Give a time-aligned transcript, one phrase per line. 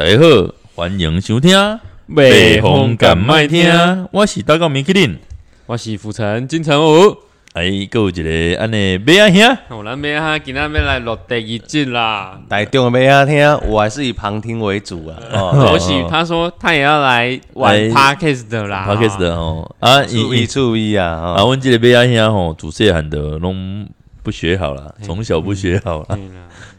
[0.00, 1.54] 大家好，欢迎收听
[2.16, 3.68] 《北风敢麦听》，
[4.10, 5.18] 我是大高米克林，
[5.66, 7.18] 我是福城金城武。
[7.52, 8.22] 哎，各位一
[8.54, 12.40] 个安尼马啊兄，我咱马啊，今仔要来录第二集啦。
[12.48, 15.20] 台中的马啊听，我还是以旁听为主啊。
[15.34, 21.34] 哦，我许他说他也要来玩 podcast 的啦，podcast 的哦啊，注意注意啊！
[21.36, 23.86] 啊，阮这个马啊兄吼，主持人的拢
[24.22, 26.18] 不学好了，从小不学好了，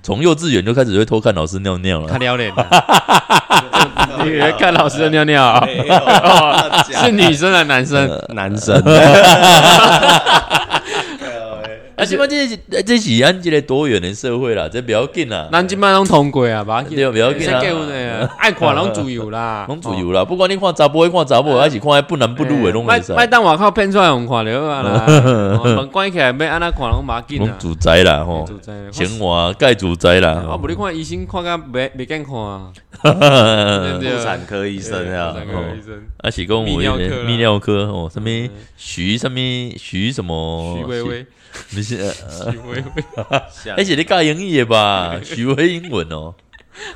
[0.03, 2.51] 从幼稚园就开始会偷看老师尿尿了，看撩脸，
[4.23, 5.68] 你看老师的尿尿，
[7.04, 8.23] 是女生还是男生？
[8.35, 8.82] 男生。
[12.01, 15.47] 啊，即码这是这是咱即个多元的社会啦，这不要紧啦。
[15.51, 16.82] 咱即摆拢通过啊，吧？
[16.89, 17.61] 对，不要紧啦。
[18.39, 20.25] 爱看拢自由啦， 拢自由啦。
[20.25, 23.14] 不管你看查甫看查某，还是看不男不女的拢会使。
[23.14, 25.05] 麦当外口骗出来用看了啊啦。
[25.64, 27.46] 门关起来要安那看拢马紧啦。
[27.46, 28.47] 拢自在啦吼，
[28.91, 30.43] 生活盖自在啦。
[30.49, 32.72] 啊，不你看医生看甲袂袂健看啊。
[33.02, 35.36] 妇产科医生啊，
[36.17, 38.27] 啊是讲我泌尿科哦，什么
[38.75, 39.38] 徐什么
[39.77, 41.25] 徐什么徐薇薇。
[41.73, 41.97] 不是，
[42.52, 42.83] 徐威威，
[43.75, 45.19] 而且你教英语的吧？
[45.23, 46.33] 徐威英文哦。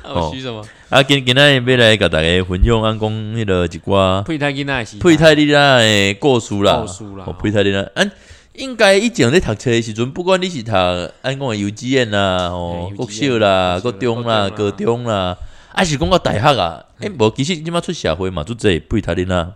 [0.02, 0.64] 哦，徐什么？
[0.88, 7.24] 啊，今今仔要来甲大家分享安讲迄个一寡胚胎囡仔是胚胎囡仔的故事啦，故事啦。
[7.26, 8.10] 哦，胚胎囡仔，嗯，
[8.54, 15.36] 应该以前咧读册的时阵，不管你是读安讲的幼稚园啦，哦，国小啦，国中啦，高中啦，
[15.74, 16.82] 还是讲到大学啊？
[17.00, 19.46] 诶，无，其实即马出社会嘛，做这胚胎囡仔。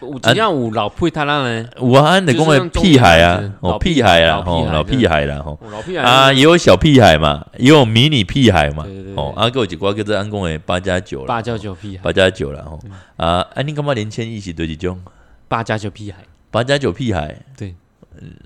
[0.00, 1.68] 有怎样有老配他那呢？
[1.80, 6.04] 有啊，你讲的屁孩啊，哦屁孩啦，吼老屁孩啦，吼老屁孩。
[6.04, 12.80] 啊，也有小屁孩嘛，也有迷你屁孩嘛，哦，啊，各位几挂叫做安讲的八加九了，八加九屁孩，八加九啦吼
[13.16, 15.00] 啊，安，你干嘛连签一起对几种？
[15.48, 16.18] 八加九屁孩，
[16.50, 17.74] 八加九屁孩，对，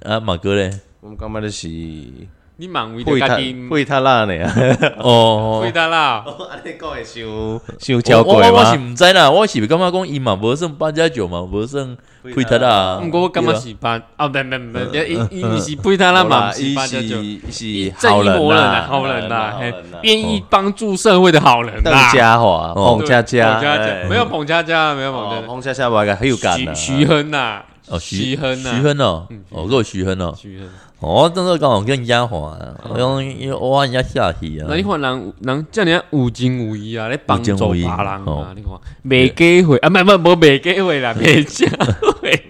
[0.02, 1.68] 啊，马哥嘞，我们干嘛的是？
[2.56, 4.32] 你忙为的家己会他啦呢？
[5.02, 6.24] 哦，会他啦！
[6.52, 8.60] 安尼讲会伤伤娇贵吗？
[8.60, 13.00] 我是唔知啦，我是感觉讲伊嘛无算八加九嘛，无算会他啦。
[13.02, 17.16] 毋过我感觉是八，哦，不不不，伊伊是配他啦嘛，是八加九，
[17.50, 19.54] 是正义魔人啦，好人呐，
[20.02, 21.82] 愿意帮助社会的好人。
[21.82, 23.60] 邓家华、彭佳佳，
[24.08, 26.72] 没有彭佳佳，没有彭佳佳，彭佳佳我个很有感的。
[26.72, 30.68] 徐亨呐，哦，徐亨呐，徐亨哦，哦，个徐亨哦，徐亨。
[31.00, 32.56] 哦，真的刚好跟人家话，
[32.88, 34.66] 我用我人家下去啊。
[34.70, 38.54] 那你看人人叫人家无情无义啊，来帮助别人啊。
[38.56, 38.72] 你看
[39.02, 42.42] 没机会啊，不不不没机会啦，没机会。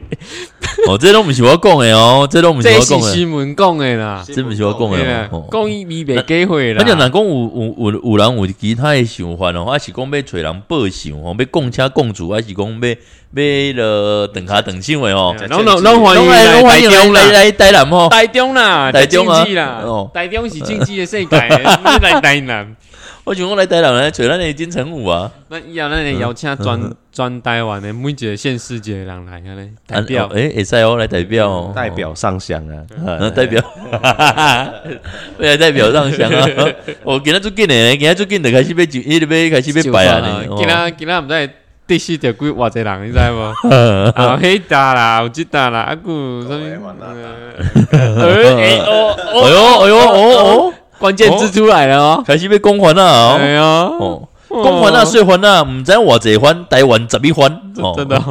[0.87, 3.13] 哦，这都毋是我讲的哦，这都毋是我讲的。
[3.13, 5.31] 新闻讲的啦，这毋是我讲的。
[5.51, 6.79] 讲伊未没机会啦。
[6.79, 12.97] 反正人讲有有有有人有其他诶想法哦，还是讲要找人报仇哦，要共车共主，还是讲要。
[13.37, 13.43] 要
[13.75, 19.45] 了等卡等新闻哦，拢拢拢欢迎来欢迎来来台南哦，台中啦，台中啊，
[19.83, 21.37] 哦，台中是经济诶世界，
[22.01, 22.77] 来台南。
[23.25, 33.65] 我想讲来台南来找咱的金城武啊，那以后咱邀请专专台湾的每一个县市级的人来，安尼代表，诶，会使哦，来代表，代表上香啊，代表，
[35.39, 36.47] 来代表上香啊。
[37.03, 41.51] 我 今仔最近呢，今仔最近就开始要就一直要开始要摆啊，今仔今仔毋知。
[41.87, 43.53] 第四条几偌济人，你知无？
[44.17, 46.95] 啊，黑大啦，有即大啦，啊个什么？
[47.93, 49.15] 哎哦，
[49.45, 57.49] 哎呦，哎呦，哦哦，关键字出来了哦，开始被公还啦，哎呀，哦，公还了，税还啦，毋知偌济还，台湾十一还，
[57.97, 58.23] 真的，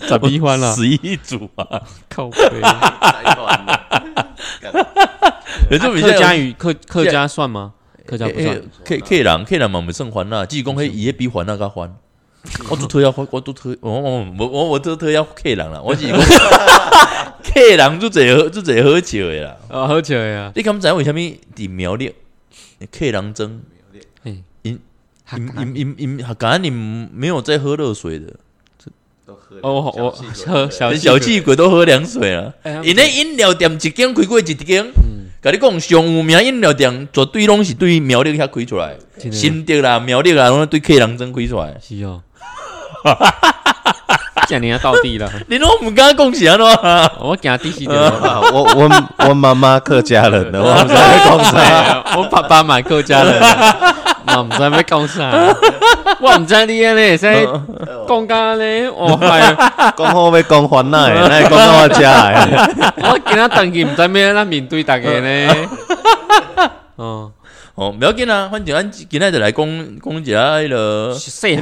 [0.00, 1.66] 十一还了，十一组啊，
[2.08, 2.60] 靠背，
[6.00, 7.72] 客家语客客家算吗？
[8.06, 8.62] 客家不算。
[8.84, 11.90] 客客人客人嘛没算还啦，济公迄伊比还那个还。
[12.70, 16.06] 我都特要，我都特，我我我我我都特要客人啦，我是
[17.42, 20.52] 客人就最好就最好笑的啦，啊好笑呀！
[20.54, 22.12] 你敢知为虾米伫苗栗
[22.90, 23.60] 客人争？
[24.22, 24.78] 因因
[25.56, 28.32] 因因因客家人没有在喝热水的，
[29.62, 31.54] 哦我喝小小气鬼。
[31.54, 32.52] 都喝凉水啊！
[32.82, 34.86] 因那饮料店一间开过一间，
[35.42, 38.96] 甲你讲上有名饮料店绝对拢是对苗栗遐开出来，
[39.30, 42.22] 新竹啦苗栗啦，拢对客人争开出来，是哦。
[43.14, 44.46] 哈哈哈哈哈！
[44.48, 46.70] 讲你要到地了，你拢唔敢讲啥咯？
[47.20, 52.04] 我讲第四点，我我我妈妈客家人的，我唔知讲啥。
[52.16, 53.42] 我爸爸买客家人，
[54.36, 55.30] 我唔知要讲啥。
[56.20, 57.46] 我唔知你咧，现在
[58.08, 59.26] 讲家咧，我系
[59.96, 62.48] 讲好要讲烦恼诶，来讲到我家诶。
[63.02, 65.68] 我今仔登记唔知咩，咱面对大家咧。
[66.96, 67.30] 哦。
[67.78, 69.64] 哦，不要紧啊，反正咱今日就来讲
[70.00, 71.16] 讲一下迄个，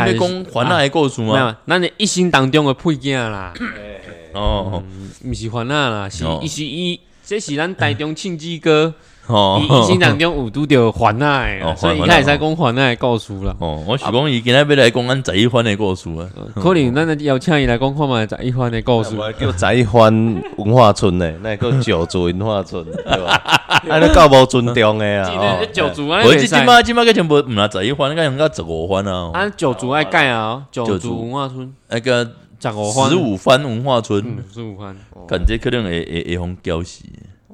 [0.07, 1.55] 你讲还那的故事嘛？
[1.67, 3.53] 咱的一生当中的配件啦。
[4.33, 4.83] 哦，
[5.23, 8.95] 毋是还那啦，是伊是伊，这是咱台中庆记哥
[9.35, 13.55] 哦伊伊心当中有拄着还奈哦，所以伊还开始在讲还奈的故事啦。
[13.59, 16.29] 哦，我是讲伊今仔要来讲咱十一番的故事啊。
[16.55, 19.17] 可能咱就邀请伊来讲看嘛十一番的故事。
[19.39, 23.43] 叫十一番文化村呢，那叫九族文化村， 对吧？
[23.89, 25.59] 安尼够无尊重的啊！
[25.73, 29.31] 九族啊，我即即马即马个全部毋啦十一番，个用到十五番啊。
[29.35, 32.25] 啊九族爱盖啊，九九族族文化村那个
[32.61, 34.97] 十五番十，五番文化村，嗯，十五番。
[35.29, 37.03] 感觉可能会会会互搅死。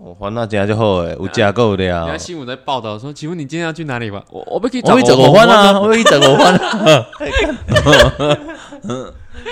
[0.05, 2.19] 哦番那真就好诶，有食够人了家。
[2.19, 4.25] 新闻在报道说，请问你今天要去哪里吧？
[4.31, 7.07] 我我要去我去十五番啊，啊，我去十五番啊。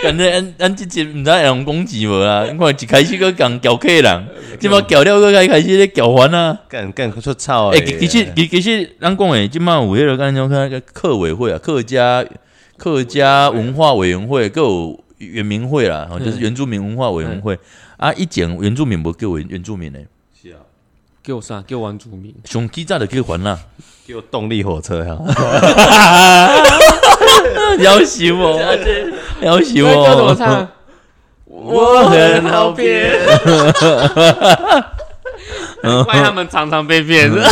[0.02, 2.44] 感觉咱咱即集毋知会用攻击无啊？
[2.50, 4.26] 你看一开始个讲搅客人，
[4.58, 6.58] 即马搞了个开开始咧搅番啊。
[6.68, 7.84] 更更出草诶、诶！
[7.84, 12.24] 其其实其其实咱讲诶，即马有迄个干种那个客委会啊，客家
[12.76, 17.56] 客家文化委员会，各有原民会啦，哦就是原住民文化委员会
[17.98, 18.12] 啊。
[18.14, 20.06] 以前原住民无叫原原住民诶，给
[21.32, 21.62] 我啥？
[21.66, 22.34] 给我玩主名。
[22.44, 23.58] 上基早就叫还啦。
[24.06, 25.16] 叫动力火车哈，
[27.78, 28.58] 要死我，
[29.40, 30.34] 要死我歌怎么哦。
[30.36, 30.68] 唱？
[31.46, 33.10] 我很好骗，
[36.04, 37.30] 怪他们常常被骗。
[37.30, 37.42] 嗯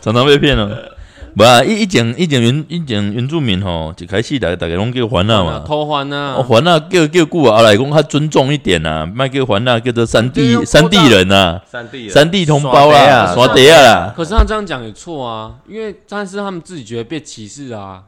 [0.00, 0.95] 常常被骗了。
[1.38, 5.62] 无啊，以以前以前原以前原住民吼，一开始大家大家拢叫还啊嘛。
[5.66, 14.14] 偷还呐哦，，还啊叫叫久啊，后来讲较尊重一点呐，莫叫还啊，叫做山地山地人呐，三 D 山地同胞啦，山刷地啊啦。
[14.16, 18.02] 可是他这样讲也错啊，因为但是他们自己觉得被歧视啊。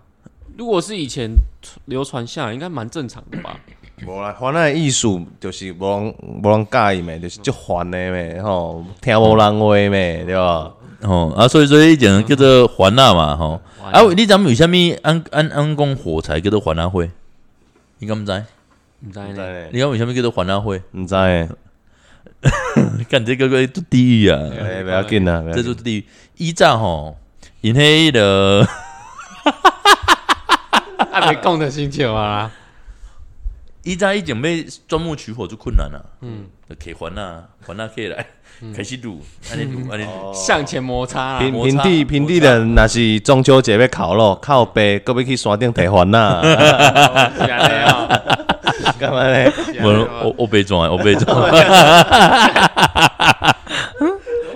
[0.56, 1.30] 如果是以前
[1.84, 3.54] 流传下来，应该蛮正常的吧？
[4.06, 10.72] 无啦，番的艺术就是无人无人介意咩，就是足烦的咩，吼，听无人话咩，对吧？
[11.02, 13.60] 哦啊，所以说以以前叫做还啊嘛，吼。
[13.80, 17.10] 还啊，你咱们为虾米按按按讲火柴叫做还啊会？
[17.98, 18.32] 你敢毋知？
[19.06, 20.82] 毋知呢，你讲为啥物叫做还啊会？
[20.92, 21.48] 毋知诶，
[23.08, 24.38] 干这个个都地狱啊！
[24.58, 26.04] 诶，不要紧啦，不要紧这就是地狱。
[26.36, 27.16] 依照吼，
[27.60, 28.66] 因迄个
[31.12, 32.50] 还没讲的星球啊！
[33.88, 34.48] 依照以前要
[34.86, 38.26] 钻木取火就困难了，嗯，就起还啊，还啊起来，
[38.76, 39.18] 开始撸，
[39.50, 40.30] 安尼撸，安尼撸。
[40.34, 41.38] 向前摩擦啦。
[41.38, 48.06] 平平地平地人，若是中秋节要烤肉，靠背，搁要去山顶提番呐，是安尼啊
[49.00, 49.50] 干嘛呢？
[49.82, 51.34] 我我我被撞，我被撞。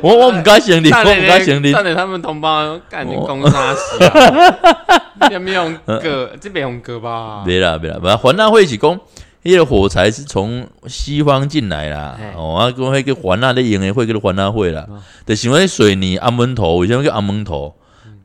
[0.03, 1.73] 我 我唔该行李，我唔该行李。
[1.73, 5.29] 但是他们同胞干你公杀死啊！
[5.31, 6.29] 有没有用割？
[6.41, 7.45] 这边用哥吧？
[7.47, 8.99] 别啦别啦，反环纳会是讲，
[9.43, 12.19] 迄个火柴是从西方进来啦。
[12.37, 14.87] 哦，啊，讲迄个环纳的营的会叫做环啊会啦。
[15.27, 17.75] 就想迄水泥阿门头，为什么叫阿门头？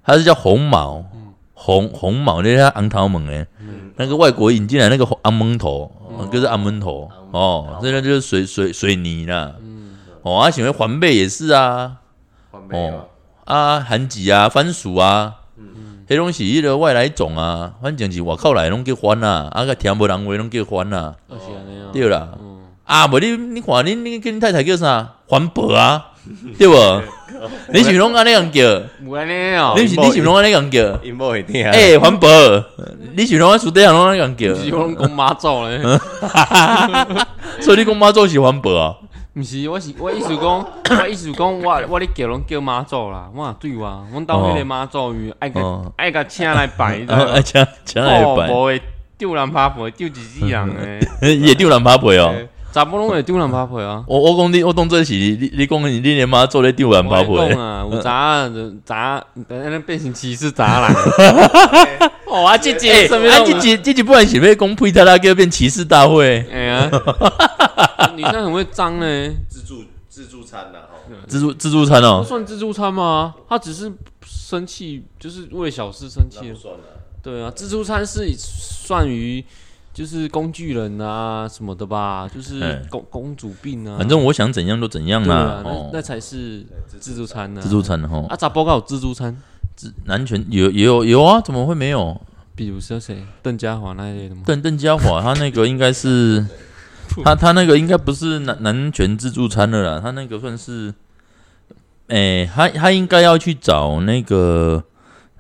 [0.04, 1.04] 它是叫红毛，
[1.54, 3.48] 红红毛那是昂头门诶。
[3.96, 9.56] 那个外国引进来那个红阿门头，哦就是阿门头哦，这个就是水水水泥啦。
[10.22, 11.98] 哦，啊，想要环贝也是啊。
[12.52, 13.08] 哦，
[13.44, 15.36] 啊，番薯啊，番薯啊，
[16.08, 21.90] 迄拢是迄个外来种啊，反正是外口来拢叫番啊，啊个听无人话拢叫番啊，哦是安尼啊。
[21.92, 22.30] 对啦。
[22.86, 25.10] 啊，无你你看你你跟你太太叫啥？
[25.28, 26.12] 环保啊，
[26.58, 27.02] 对无？
[27.74, 28.62] 你是拢安尼样叫？
[28.62, 30.98] 有安尼哦你，是你是拢安尼样叫？
[31.04, 31.64] 因某会听。
[31.70, 32.28] 诶，环保，
[33.16, 34.56] 你是拢安厝底下拢安尼样叫？
[34.56, 35.80] 是拢讲妈祖咧，
[37.62, 38.96] 所以你讲妈祖是环保啊？
[39.38, 40.66] 毋是，我是 我意思讲，
[41.00, 48.82] 我意思讲，我我咧叫拢叫妈祖啦，我也对哇，阮兜迄个妈祖鱼爱个哦爱个请来拜，啊， 啊请请来哦，拜，无会
[49.18, 52.34] 丢人拍皮，丢一世人诶， 也丢人拍皮哦。
[52.74, 54.04] 查甫拢会丢人拍皮啊。
[54.10, 57.48] 我我讲你，我当做是你你讲你你连妈做咧丢人拍皮我。
[57.48, 62.12] 讲啊，有杂就杂，等下变成歧视查人。
[62.38, 66.92] 哦，啊，这哎，节什么啊，这集这集不然是要讲呸他拉叫变歧视大会，哎呀，
[68.16, 73.34] 女生很会脏呢，自助自助餐呐，吼，自助自助餐哦，算自助餐吗？
[73.50, 73.92] 他只是
[74.26, 76.54] 生气，就是为小事生气。
[76.54, 76.80] 算了。
[77.24, 79.44] 对啊，自助餐是算于
[79.94, 83.98] 就是工具人啊什么的吧，就是哎公公主病啊。
[83.98, 86.66] 反正我想怎样就怎样啦那哦那，才是
[87.00, 87.62] 自助餐呢。
[87.62, 89.36] 自助餐哈啊，，咋报告有自助餐？
[89.76, 92.20] 自男权有也有有啊，怎么会没有？
[92.58, 94.42] 比如说谁，邓家华那一类的吗？
[94.48, 96.44] 邓邓家华他那个应该是
[97.24, 100.92] 他他那个应该不是男男权自助餐的啦，他那个算是，
[102.08, 104.84] 诶、他他应该要去找那个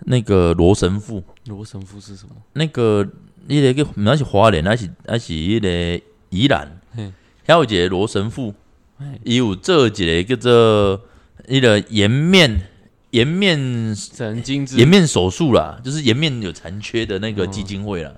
[0.05, 1.23] 那个罗神父。
[1.47, 2.35] 罗神父是什么？
[2.53, 3.03] 那个
[3.47, 7.11] 迄个叫那是花莲，那是那是迄个宜兰嘿，
[7.47, 8.53] 还有一个罗神父
[9.23, 11.01] 有做一个叫做
[11.47, 12.61] 迄个颜面
[13.17, 18.11] 颜面神经之颜面手术啦，就是颜面有残缺的那个基金会啦。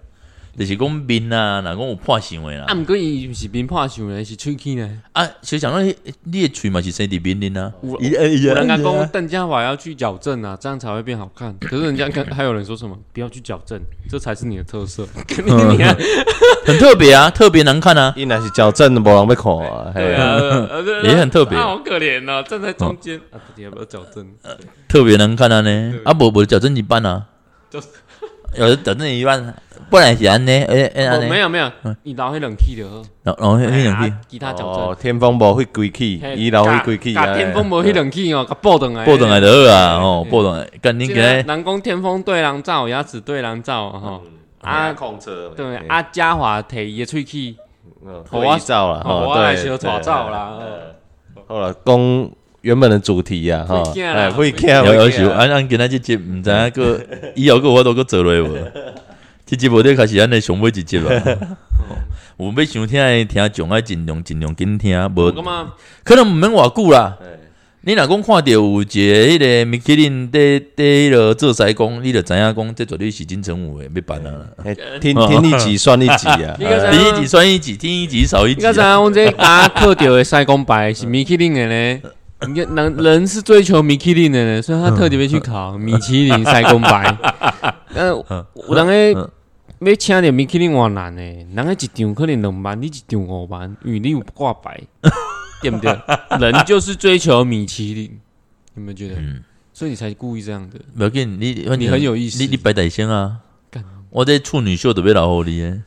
[0.60, 2.76] 就是讲面啊，若讲有破相的啦啊，。
[2.76, 5.02] 毋过伊毋是面破相咧，是喙齿呢。
[5.14, 11.58] 啊，其实讲到你你的喙嘛是生伫面恁啊，有人呀家讲邓家华要去矫正啊，这样才会变好看。
[11.62, 15.08] 可是人家跟还有人说什么不要去矫正，这才是你的特色。
[15.46, 15.96] 你看，
[16.68, 18.14] 很特别啊，特别难看啊。
[18.18, 19.92] 伊若是矫正，无人要看啊。
[19.96, 20.68] 嘿对啊，
[21.08, 24.28] 也很特别啊好可怜哦，站在中间啊，到底要不要矫正？
[24.90, 27.28] 特别难看啊呢，啊无无矫正一半啊，
[27.70, 27.88] 就是
[28.58, 29.56] 有的矫正一半，
[29.90, 31.72] 不然是安尼，诶诶安尼，没，有没有，
[32.04, 44.22] 伊留迄冷气就好，然后然后迄两啊句其他矫哦，，天风无迄归气，嘿伊留迄规气甲天风无迄冷气哦，甲报转来，报转来就好啊，哦，报转来，干你这今日个人工天风对人照，牙齿对人照吼。
[44.62, 47.56] 啊啊，控车对，啊，嘉华摕伊的喙齿，
[48.30, 50.58] 互我照啦，吼，吼，我来对，小抓照啦。
[50.60, 50.64] 哦
[51.48, 52.30] 好了，讲
[52.62, 57.02] 原本的主题啊，哈，会惊啦哎，会看，有有时会惊按按今仔即集，毋知影个
[57.36, 58.58] 以后个我都个做落无，
[59.50, 61.04] 即集无得开始安尼上尾一集啊。
[62.38, 65.32] 有要想听诶听众爱尽量尽量紧听，无？
[66.04, 67.18] 可能毋免偌久啦。
[67.82, 74.32] 你若讲看着有一个迄个米其林伫伫迄落做西工，你就知影讲这绝对是金城武诶要办啊。
[74.64, 78.96] 嘿听听一集算一集啊， 你个第一集算一集，听一集少一集你敢知影啊。
[78.98, 81.66] 阮这打刻掉的赛公牌是米其林诶
[82.04, 82.10] 呢？
[82.48, 87.18] 你看人人是追求米其林的呢，所以他特地要去考米其林赛工牌。
[87.96, 88.10] 呃，
[88.70, 89.30] 有人诶嗯
[89.86, 91.22] 要请着米其林偌难呢？
[91.22, 94.80] 人诶一张可能两万，你一张五万，因为你有挂牌，
[95.62, 95.98] 对不对？
[96.40, 98.20] 人就是追求米其林，
[98.76, 99.16] 有没有觉得？
[99.18, 100.78] 嗯所以你才故意这样的。
[100.98, 103.38] 不要紧，你你很有意思你你白大星啊
[103.72, 103.82] 干！
[104.10, 105.82] 我这处女秀特别老互你的。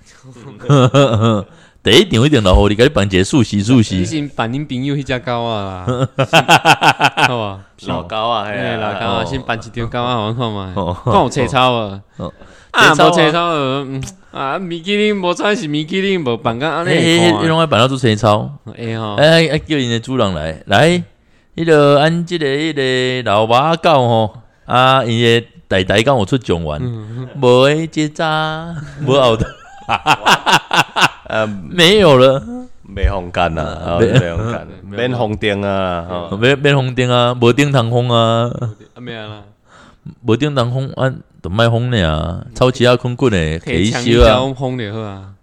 [1.83, 4.07] 第一场一定老互你，甲你办一个素食素你食。
[4.07, 6.09] 先办恁朋友迄只狗啊啦，
[7.29, 7.67] 好吧？
[7.87, 12.33] 老高啊，老高啊，啊，先办一张狗啊，我看嘛，哦看有切草啊哦，
[12.73, 14.03] 啊，无切草呃嗯
[14.33, 18.51] 啊，米其林无穿是米其林，无办到安尼嘿，会看迄迄拢爱办到做青草。
[18.77, 21.03] 哎吼，哎哎，叫因的主人来来，
[21.55, 26.81] 迄个按即个迄个老马狗吼，啊，伊的代代敢有出状元，
[27.41, 28.75] 无诶结扎，
[29.07, 29.45] 无后头。
[31.29, 32.43] 呃， 没有了，
[32.83, 34.07] 没红干呐，啊，没。
[34.19, 38.51] 没红干， 免红灯啊，哈，免免红灯啊，无灯通风啊，
[38.95, 39.43] 啊咩啊啦，
[40.27, 41.13] 无灯通风啊，
[41.43, 44.29] 就卖风了啊，超其他困困的可以枪修啊。
[44.29, 45.35] 交轰就好啊。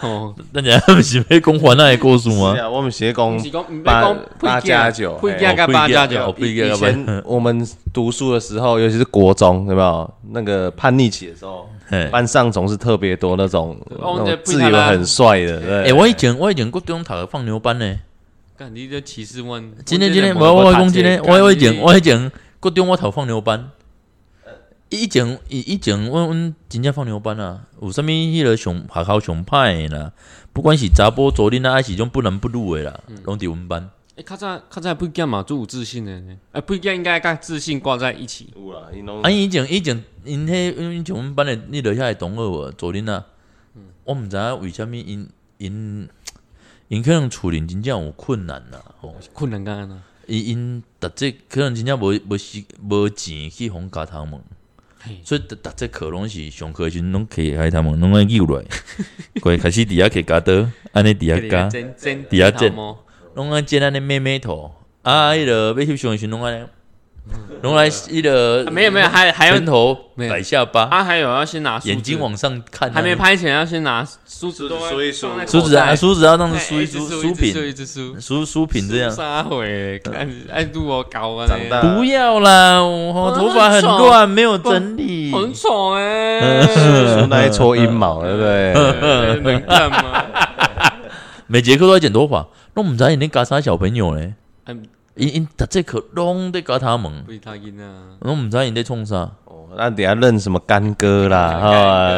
[0.00, 2.60] 哦， 大家不是没讲还那的故事吗是？
[2.60, 11.68] 啊，我们是讲八八加九配件甲八加哦九，不一样以前我们读书的时候，尤其是国中，有没有那个叛逆期的时候，
[12.10, 13.76] 班上总是特别多那种
[14.44, 15.82] 自以为很帅的，对。
[15.84, 17.96] 诶，我以前我以前国中读的放牛班呢。
[18.56, 19.60] 干你这歧视阮。
[19.84, 22.30] 今天今天我我讲今天我我以前我以前
[22.60, 23.68] 国中我读放牛班。
[24.90, 30.12] 以前以以前阮阮真正放牛班啊，有啥物迄个上学校上歹的啦，
[30.52, 33.90] 不管是查甫左恁啊，还是种不男不女的啦，拢伫阮班。
[34.16, 36.36] 诶，较早较早配件嘛，最有自信的呢。
[36.52, 38.52] 诶，配件应该甲自信挂在一起。
[38.54, 42.70] 有啦，因拢啊，以前以前因迄因像阮班的，你落遐会同学无？
[42.72, 43.26] 左恁啊，
[44.04, 46.08] 我毋知影为虾物因因
[46.86, 49.12] 因可能厝里真正有困难啦，吼。
[49.32, 50.00] 困难干呐？
[50.28, 54.40] 因因逐节可能真正无无时无钱去互家头问嘿，
[55.22, 58.66] 所以逐逐节课拢是上课的时阵拢摕家 头问，拢爱扭落来，
[59.40, 61.68] 过开始伫遐摕家刀，安尼伫遐加，
[62.28, 62.98] 底下剪头
[63.34, 66.64] 拢爱剪安尼妹妹头，啊，迄个要翕相的时阵拢安尼，
[67.62, 70.32] 拢来迄个啊没有没有，还还有拳头没有。
[70.32, 74.06] 摆下巴，啊，还有要先拿眼睛往上看，还没拍前要先拿
[74.44, 79.10] 梳子都梳一梳梳子啊，梳子要当哎梳一梳梳梳品，梳一直梳，梳梳品这样。
[79.10, 79.98] 啥回？
[80.00, 85.32] 看爱度我搞啊，长大不要啦，我头发很乱，没有整理。
[85.32, 88.72] 很丑哎，梳那一撮阴毛，对不对？
[88.74, 90.24] 呃能干吗？
[91.46, 94.34] 每节课都要剪头发，拢毋知因咧教啥小朋友咧。
[94.66, 94.82] 嗯
[95.16, 98.18] 因因逐节课拢在搞他们，不是他赢啊！
[98.22, 99.30] 拢毋知因咧创啥。
[99.44, 102.10] 哦那等下认什么干哥啦，哈，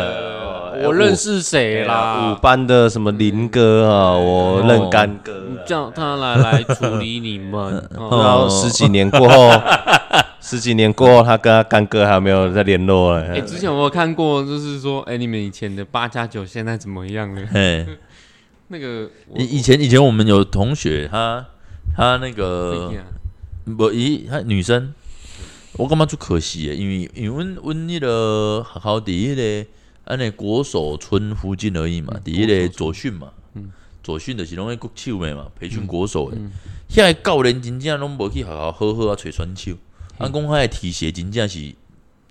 [0.85, 2.41] 我认识谁啦五？
[2.41, 5.33] 班的什么林哥啊，我认干哥。
[5.67, 7.73] 叫他来来处理你们。
[7.91, 9.51] 然哦后十几年过后，
[10.41, 13.27] 十几年过后，他跟他干哥还没有再联络了。
[13.27, 17.43] 哎，之前我有看过，就是说，哎，你们以前的八加九现在怎么样了？
[17.53, 17.85] 嘿，
[18.69, 21.45] 那个以以前以前我们有同学，他
[21.97, 23.05] 他那个一样
[23.77, 24.93] 不咦他女生，
[25.79, 29.69] 我感觉就可惜诶，因为因为阮阮迄个学校伫迄个
[30.07, 33.29] 安尼国手村附近而已嘛，伫迄个左训嘛，
[34.03, 36.39] 左训就是拢喺国手诶嘛，培训国手诶，
[36.89, 39.73] 遐个教练真正拢无去学校好好啊找选手，
[40.19, 41.75] 安讲遐个体协真正是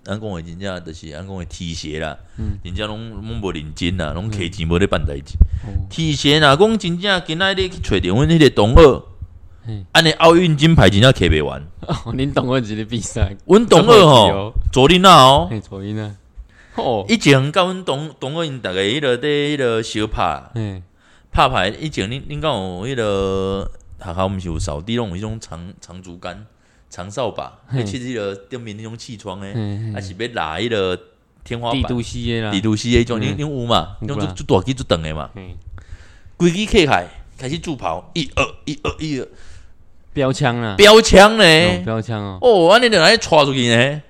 [0.06, 2.16] 安讲诶真正就是安讲诶提鞋啦，
[2.64, 5.34] 真正拢拢无认真啦，拢摕钱无咧办代志。
[5.90, 9.02] 提鞋若讲真正今仔日去找着阮迄个同学
[9.68, 11.60] 嗯，安尼奥运金牌真正摕袂完。
[11.86, 16.16] 哦，恁同学一个比赛，阮同学吼，昨天啊哦，嘿，左音啊，
[16.76, 20.42] 哦， 以前甲阮同同学因逐个迄落伫迄落小拍。
[20.54, 20.82] 嗯，
[21.32, 26.46] 拍牌，以前恁恁敢有迄落学校毋是有扫地拢有迄种长长竹竿、
[26.90, 30.98] 长扫把，迄去迄落顶面迄种气窗诶，嘿还是要拉迄落
[31.44, 33.36] 天花板、地都西的啦，地都西迄种，恁嗯。
[33.36, 33.96] 恁有嘛？
[34.02, 35.56] 有啦种做大机做长诶嘛，嘿，
[36.36, 37.06] 规支客海
[37.38, 39.28] 开始助跑，一二一二一二，
[40.12, 41.82] 标枪啊，标枪哦呢？
[41.84, 44.02] 标枪哦，哦，安尼就来带出去呢？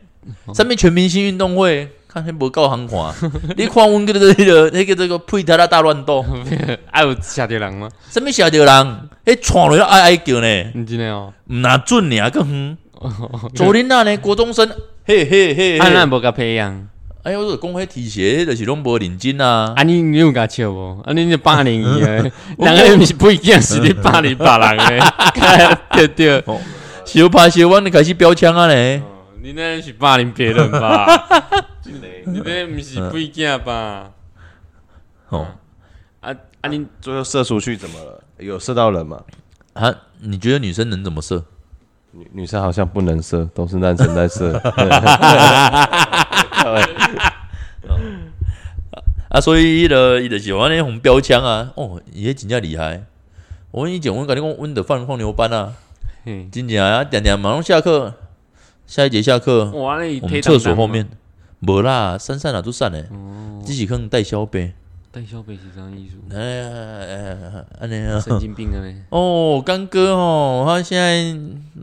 [0.54, 1.88] 啥物全明星运动会？
[2.16, 3.14] 看迄无够通看，
[3.58, 6.24] 你看阮个迄个迄个这个配搭啦大乱斗，
[6.90, 7.90] 啊有吓着人吗？
[8.10, 9.08] 什物吓着人？
[9.26, 10.64] 迄闯落去哀哀叫呢？
[10.74, 12.78] 你真的哦，毋若准尔更远。
[13.54, 14.66] 昨天那呢， 国中生，
[15.04, 16.88] 嘿嘿嘿嘿，啊咱无甲培养，
[17.22, 19.74] 哎呦，我就讲迄提鞋，迄就是拢无认真啊。
[19.76, 21.02] 啊你你有甲笑无？
[21.04, 26.44] 啊你就霸凌伊诶，人个毋是不一样，是你霸凌别人诶，对对，
[27.04, 29.02] 小拍小弯，你开始标枪啊嘞？
[29.04, 31.06] 哦你那是霸凌别人吧？
[32.26, 34.12] 你这毋是不一样吧？
[35.28, 35.46] 哦，
[36.20, 38.22] 啊啊你最后射出去怎么了？
[38.38, 39.22] 有射到人吗？
[39.74, 41.44] 啊，你觉得女生能怎么射？
[42.12, 44.52] 女女生好像不能射，都是男生在射。
[49.28, 53.04] 啊，所以伊个伊就是安尼红标枪啊，哦，伊迄真正厉害。
[53.70, 55.74] 我以前我甲你讲，阮得放放牛班啊，
[56.24, 58.14] 嘿，真正啊，点点马上下课，
[58.86, 61.06] 下一节下课，我们厕所后面，
[61.66, 63.04] 无啦，散散啊都散嘞，
[63.64, 64.72] 只是可能带小杯，
[65.10, 66.16] 带小北是啥意思？
[66.36, 68.20] 哎呀哎呀，安尼啊。
[68.20, 68.94] 神经病啊嘞！
[69.10, 71.34] 哦，干哥哦，他现在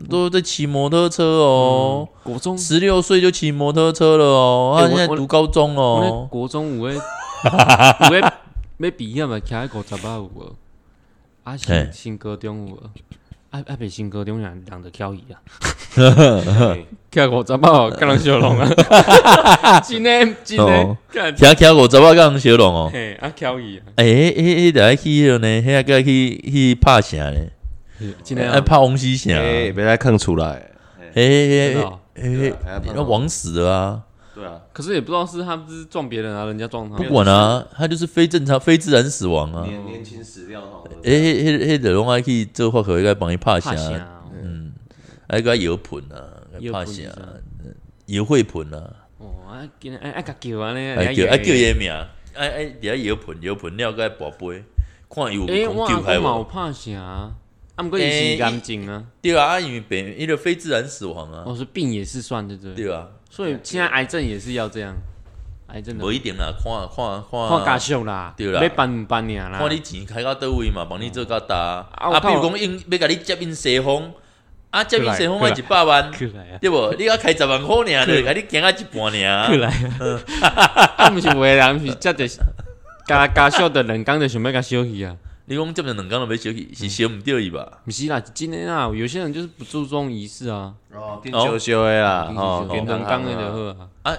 [0.08, 6.26] 都在骑摩托车哦，国中，十六岁就骑摩托车了哦，他现在读高中哦。
[6.30, 6.94] 国中有诶，
[8.10, 8.32] 有诶
[8.78, 10.54] 要毕业嘛，徛喺五十八有无？
[11.44, 12.80] 啊嘿新新高中有无？
[13.54, 15.38] 啊啊，袂新高中人人就翘伊啊，
[17.08, 18.68] 跳五十啊，甲人相弄啊，
[19.86, 22.90] 真诶真诶哦，干骑骑五十啊，甲人小龙哦。
[22.92, 27.46] 嘿啊翘伊啊，诶，迄迄得爱去迄个呢，迄个去去拍啥呢？
[28.24, 29.30] 真诶啊，爱拍王西啥？
[29.30, 30.70] 哎，诶别再坑出来。
[31.14, 32.52] 诶真的哦诶，
[32.92, 34.00] 那王死了啊！
[34.34, 39.64] 对啊，可是也不知道是他不是撞别人啊，人家撞他不，管啊，他就是非正常、非自然死亡啊。
[39.64, 40.82] 年年轻死掉哈。
[41.04, 43.70] 诶，迄迄迄个拢爱去做化学，该帮伊拍啥？
[43.70, 44.22] 怕啥？
[44.42, 44.72] 嗯，
[45.28, 46.42] 爱个摇盆啊，
[46.72, 47.02] 拍啥？
[48.06, 51.92] 摇血盆啊，哦，啊，今日爱爱甲叫安尼，爱叫爱叫伊名，
[52.34, 54.64] 爱爱伫遐摇盆摇盆了，个跋杯，
[55.08, 56.22] 看伊有诶，空我阿救开无？
[56.22, 57.32] 公嘛有怕啥？
[57.76, 58.02] 啊，毋过伊
[58.36, 62.74] 是癌症啊，对啊，啊因为病伊个非自然死亡啊，我说病也是算对不对？
[62.74, 64.94] 对啊，所以现在癌症也是要这样，
[65.68, 66.04] 癌症的。
[66.04, 67.48] 无一定啦，看看看。
[67.48, 68.62] 看家属啦，对啦。
[68.62, 69.58] 要办毋办尔啦。
[69.58, 71.56] 看你钱开到倒位嘛，帮你做较大。
[71.56, 74.12] 啊啊，比如讲因要甲你接应西风，
[74.70, 76.12] 啊，接应西风要一百万，
[76.60, 76.94] 对无？
[76.96, 79.56] 你要开十万箍尔，就甲你减啊一半过尔。
[79.56, 80.94] 来啊！
[80.96, 82.28] 啊，毋是有的人是接着
[83.06, 87.80] 家家属的人工就想要甲烧去啊，你讲接两工就要烧去，是烧毋着伊吧？
[87.86, 93.88] 毋是啦，是真的啦，有些人就是不注重仪式啊，哦，定修修的啦，哦，连两工的就好啊。
[94.04, 94.16] 啊，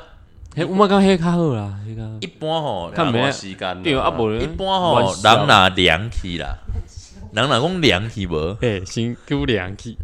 [0.53, 3.81] 迄我感觉迄较好啦，迄个一般吼，看没没时间。
[3.81, 6.57] 对啊，无一般吼，人若凉去啦，
[7.33, 9.97] 人若讲凉去无，嘿，身躯凉去，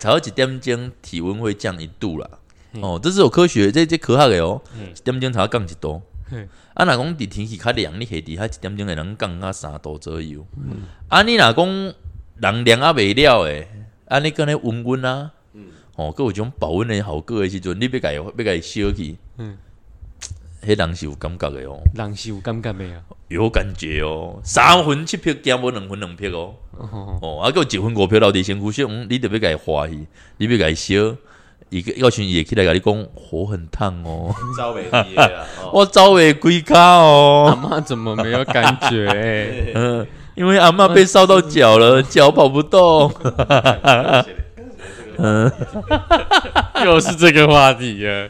[0.00, 2.28] 才有一点钟体温会降一度啦。
[2.80, 6.13] 哦，这是有科学，这这科学的哦，嗯一点钟才会降一度嘿。
[6.74, 10.46] 啊，若讲伫天气较凉，你下伫遐一点钟会能降到三度左右。
[10.56, 10.82] 嗯。
[11.08, 13.68] 啊，你若讲人凉啊袂了诶，
[14.06, 15.66] 啊，你跟咧温温啊，嗯。
[15.96, 19.56] 哦，佮有种保温的效果的时阵，你要甲伊要甲伊烧去，嗯。
[20.66, 23.04] 迄人是有感觉的哦，人是有感觉的啊。
[23.28, 26.54] 有感觉哦，三分七匹惊无两分两匹哦。
[26.72, 30.06] 哦，哦，啊，有一分五票留伫身躯上，嗯，你得别甲伊化去，
[30.38, 30.94] 你要甲伊烧，
[31.70, 35.44] 伊个要群也起来甲你讲火很烫哦，招袂低的啦。
[35.72, 35.80] 哦
[36.74, 39.72] 阿哦，妈怎么没有感觉？
[39.74, 43.12] 嗯，因为阿妈被烧到脚了， 脚跑不动，
[45.18, 45.50] 嗯，
[46.84, 48.28] 又是这个话题啊！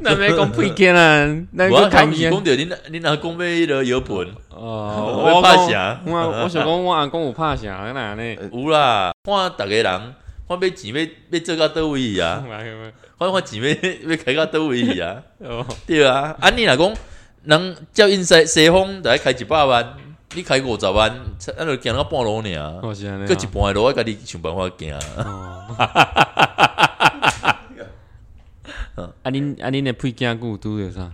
[0.00, 8.36] 那没讲屁见啊，那我个看见是讲着恁恁阿公买迄个摇盆，哦，我怕啥我我想讲，我阿公有怕啥哪呢？
[8.52, 10.14] 有啦，看逐个人，
[10.46, 12.44] 看要钱要要做到倒位去啊，
[13.18, 13.68] 我我钱要
[14.10, 15.22] 要开到倒位去啊。
[15.40, 16.94] 哦，对啊，啊你若讲
[17.44, 19.96] 人叫因西西方就爱开一百万，
[20.34, 23.26] 你开五十万，咱就行到半路尔，我是安尼啊。
[23.26, 24.92] 搁一半的路我家己想办法行。
[28.96, 31.10] 哦，啊恁啊恁的配件有拄着啥？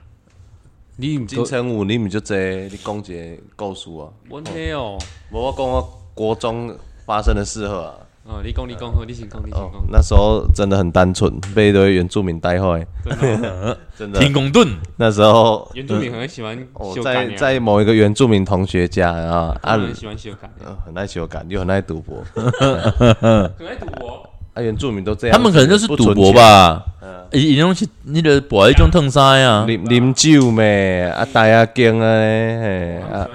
[0.96, 4.10] 你毋金城武，你毋就这，你讲一个故事啊？
[4.28, 4.98] 阮迄哦，
[5.30, 7.94] 无我讲我国中发生的事好啊。
[8.32, 12.86] 哦，你讲你讲好，你先讲你先哦讲，，那时候真的很单纯，被一堆原住民带坏，
[13.98, 14.20] 真的。
[14.20, 14.32] 天。
[14.32, 24.24] 公盾，那时候原住民很喜欢我修改在在某一个原住民同学家啊啊，很喜欢修改，呃很爱修改，又很爱赌博， 很爱赌博。
[24.54, 26.34] 啊，原住民都这样，他们可能就是赌博钱？
[26.34, 26.84] 吧，
[27.32, 33.28] 伊伊拢是你的博一种烫衫啊，啉啉酒咩，啊，大下惊啊咧，嘿啊，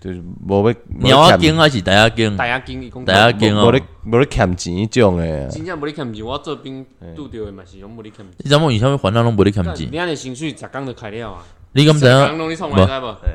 [0.00, 8.34] 就是无要鸟啊经还是大家经，打牙经伊讲大牙经哦无咧，无咧欠钱迄种诶，真正无咧欠钱，我做兵拄着的嘛是拢无咧欠钱。
[8.38, 11.42] 你知影某以前烦恼拢无咧欠钱，你安尼薪水十工就开了啊！
[11.72, 12.38] 你敢知十工影？
[12.38, 13.28] 拢你创来知无嘿？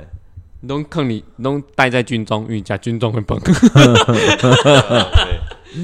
[0.62, 3.38] 拢坑你，拢待在军中，因为食军中的饭。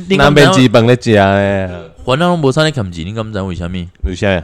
[0.07, 0.49] 你 南边？
[0.53, 1.69] 基本咧食诶，
[2.05, 3.89] 烦恼拢无啥咧欠钱，你敢知影为虾米？
[4.03, 4.41] 为啥呀？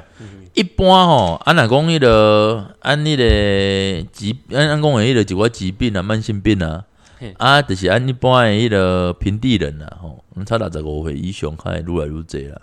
[0.56, 6.86] 一般吼，按若讲迄个按迄个疾，按按讲诶迄个一寡疾病啊、慢性病啊，
[7.38, 12.62] 啊，就是按一般诶迄个平地人啊，吼，差六十五岁以上，较会愈来愈侪啦。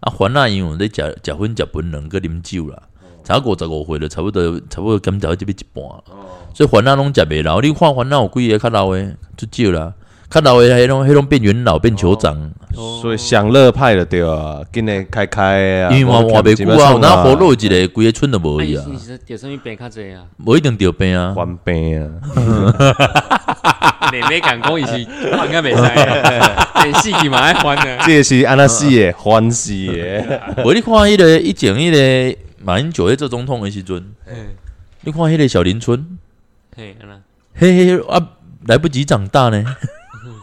[0.00, 2.82] 啊，烦啊因为咧食食薰、食槟榔、佮啉酒啦，
[3.24, 6.04] 差五十五岁就差不多差不多减少即边一半啦。
[6.52, 9.94] 所以烦啊拢食袂老，你看烦啊有几个较老诶，就少啦。
[10.30, 12.52] 较老的迄种迄种变元老变酋长，
[13.02, 20.22] 所以享乐派了对啊，紧诶开开啊，因为我活袂久啊，有哪活路一个规个村都无哎伊啊，你是着啥物病较济啊？
[20.44, 21.34] 无一定得病啊。
[21.34, 22.08] 患病啊，
[24.12, 25.08] 你没敢讲伊是应
[25.50, 27.98] 该袂使的， 演戏嘛爱欢的。
[28.06, 34.32] 这是安那死诶，欢喜诶， 无你看迄个以前迄个马英九咧做总统的时阵，嘿，
[35.00, 36.18] 你看迄个小林村，
[36.76, 36.94] 嘿，
[37.54, 38.28] 嘿嘿啊，
[38.66, 39.64] 来不及长大呢，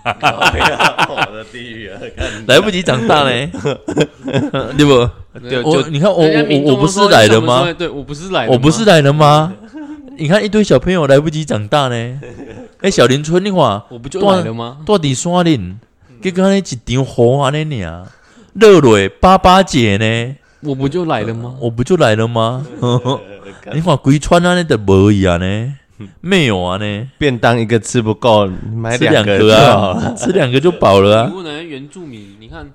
[0.03, 1.99] 我的地狱啊！
[2.47, 3.47] 来不及长大呢，
[4.77, 5.09] 对不？
[5.39, 7.71] 对就我你看我我我不是来了吗？
[7.77, 9.53] 对，我不是来的，我不是来了吗？
[10.17, 12.19] 你看一堆小朋友来不及长大呢，
[12.81, 14.77] 哎，小林村的话，我不就来了吗？
[14.85, 15.77] 到底山林，
[16.21, 18.03] 结果安尼一场雨安尼尔，
[18.53, 21.55] 热落八八姐呢，我不就来了吗？
[21.59, 22.65] 我不就来了吗？
[23.73, 25.73] 你看鬼川安尼都无伊啊呢，
[26.21, 27.09] 没有啊呢。
[27.17, 29.55] 便当一个吃不够，买吃两个。
[29.55, 31.27] 啊， 吃两个就饱了啊。
[31.29, 32.69] 你问人家原住民，你看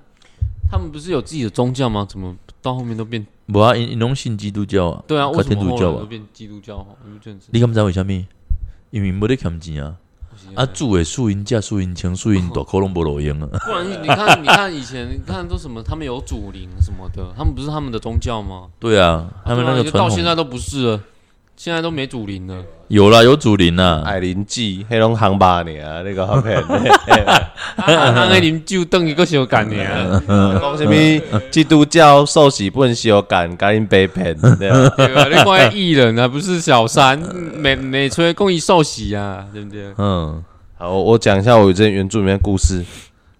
[0.69, 2.05] 他们不是有自己的宗教吗？
[2.07, 3.25] 怎么到后面都变？
[3.47, 6.05] 不啊，因因拢信基督教啊，对啊，较为什天主教啊都。
[6.05, 6.77] 变基督教？
[6.77, 7.47] 我就这样子。
[7.51, 8.25] 你敢知为虾米？
[8.89, 9.97] 因为没得欠钱啊，
[10.55, 13.49] 啊，住的宿营价、宿营钱、宿营大可拢无路用啊。
[13.65, 15.83] 不然你看，你看以前，你看都什么？
[15.83, 18.67] 他们有祖灵什么的，他们不是他们的宗教吗？
[18.79, 21.01] 对啊，他们那个对啊传统到现在都不是了，
[21.63, 22.61] 现在都没祖林了。
[22.89, 24.03] 有啦，有祖灵啊。
[24.05, 25.71] 爱林记，迄种行吧呢，
[26.03, 26.61] 那个好骗。
[26.61, 30.93] 他那啉酒等一个小干呢，讲什么
[31.49, 34.93] 基督教受洗不能修改，赶紧被骗，对吧？
[34.97, 35.25] 对吧？
[35.29, 37.17] 另外艺人啊，不是小三，
[37.55, 39.85] 每每吹公益受洗啊，对不对？
[39.97, 40.43] 嗯，
[40.77, 42.83] 好，我我讲一下我之前原著里面的故事。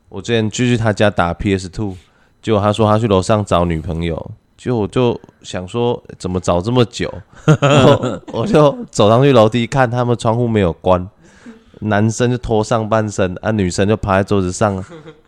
[0.08, 1.98] 我之前就去他家打 PS Two，
[2.42, 4.32] 结果他说他去楼上找女朋友，
[4.64, 7.14] 结果我就想说怎么找这么久，
[7.60, 11.06] 然 后我就走上去楼梯看他们窗户没有关，
[11.82, 14.82] 男生就脱上半身，啊，女生就趴在桌子上，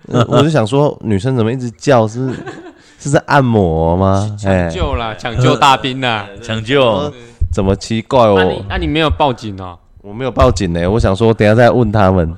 [0.08, 2.34] 呃 我就想说女生怎么一直叫，是
[2.98, 4.38] 是在按摩吗？
[4.48, 6.26] 哎抢，救啦，抢救大兵啦！
[6.42, 7.12] 抢救，
[7.52, 9.78] 怎么奇怪那你我那你没有报警哦？
[10.02, 12.34] 我没有报警呢，我想说等一下再问他们。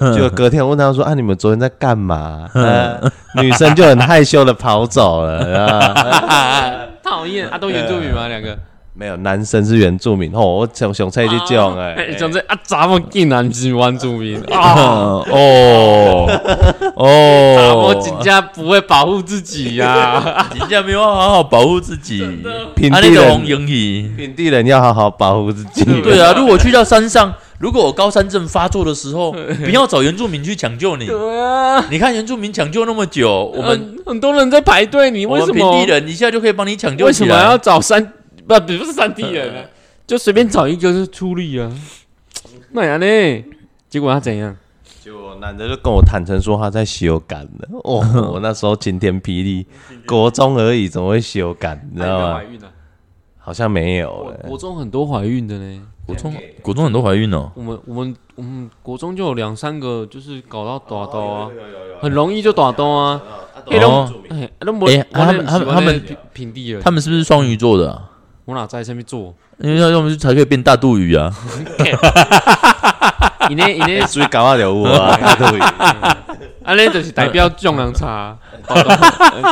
[0.14, 2.98] 结果隔天我问他们说：“啊，你们昨天在干嘛？”呃
[3.36, 5.66] 女生就很害羞的跑走了。
[6.26, 8.28] 啊讨厌啊，都原住民吗？
[8.28, 8.56] 两个？
[8.92, 10.32] 没有，男生是原住民。
[10.32, 14.74] 吼，我想想猜这种哎，哎，讲这啊，咱们竟然不是原住民啊！
[15.30, 16.28] 哦
[16.96, 20.46] 哦，我人家不会保护自己呀！
[20.58, 22.20] 人家没有好好保护自己，
[22.74, 23.44] 平地人。
[24.16, 25.84] 平地人要好好保护自己。
[26.02, 31.06] 对啊，如果去到山上，如果我高山症发作的时候， 不要找原住民去抢救你。
[31.06, 37.58] 对啊，你看原住民抢救那么久，我们很很多人在排队，你我为什么们平地人一下就可以帮你抢救起为什么要。
[37.58, 38.12] 找山
[38.48, 39.64] 不不是山地人啊？
[40.06, 41.70] 就随便找一个是出力啊？
[42.72, 43.44] 那样呢？
[43.90, 44.56] 结果他怎样？
[45.02, 47.68] 结果男的就跟我坦诚说他在修改的。
[47.84, 49.66] 哦，我那时候晴天霹雳，
[50.06, 51.78] 国中而已，怎么会修改？
[51.92, 52.44] 你知道吗那有没有怀？
[52.54, 52.68] 孕啊？
[53.38, 54.48] 好像没有我欸。
[54.48, 55.82] 国中很多怀孕的呢。
[56.10, 61.48] 国中国中很多怀孕哦，我们我们我们国中就有两三个，就是搞到打刀啊，
[62.00, 63.20] 很容易就打刀啊。
[63.66, 63.78] 哎，
[64.60, 64.72] 他
[65.32, 68.10] 们他们他们平平地人，他们是不是双鱼座的啊？
[68.46, 69.34] 我哪在上面做？
[69.58, 71.32] 因为要要么才可以变大肚鱼啊。
[73.48, 75.60] 你那你那属于搞到了我啊， 大肚鱼。
[76.62, 78.36] 安尼就是代表种人差，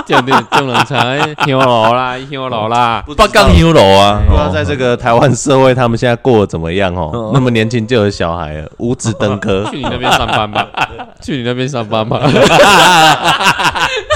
[0.07, 1.17] 对对，种人差，
[1.47, 7.31] 香炉啦，香炉啦，八杠牛楼啊，不知道在这个台湾社会，他们现在过得怎么样哦？
[7.33, 9.65] 那么年轻就有小孩了，五子登科。
[9.73, 10.67] 去你那边上班吧，
[11.23, 12.21] 去你那边上班吧。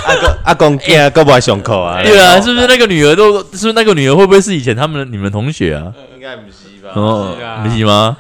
[0.04, 2.02] 阿公阿公囝够不爱上课啊？
[2.02, 3.38] 对啊，是不是那个女儿都？
[3.38, 5.90] 是不是那个女儿会不会是以前他们你们同学啊？
[6.14, 6.90] 应该不是吧？
[6.94, 8.16] 哦不是吗？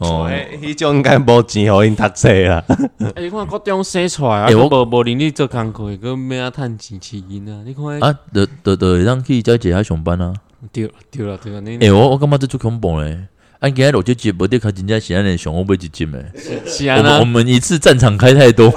[0.00, 0.30] 哦，
[0.62, 2.64] 迄种应该无钱互因读册啦。
[3.14, 7.62] 哎，你看国中生出来啊，欸我我无无能力做工课，佮咩啊趁钱饲囡啊？
[7.66, 10.32] 你看，啊，得得得，让去在姐遐上班啊？
[10.72, 13.18] 对了对了对了，你诶，我我感觉这最恐怖嘞！
[13.60, 16.32] 按今日录这集，无得开真正是安尼上我买一集诶。
[16.66, 18.72] 是啊我们我，们一次战场开太多，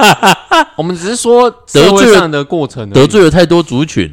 [0.78, 3.22] 我们只是说得罪了的过程，得罪。
[3.22, 4.10] 了太多族群。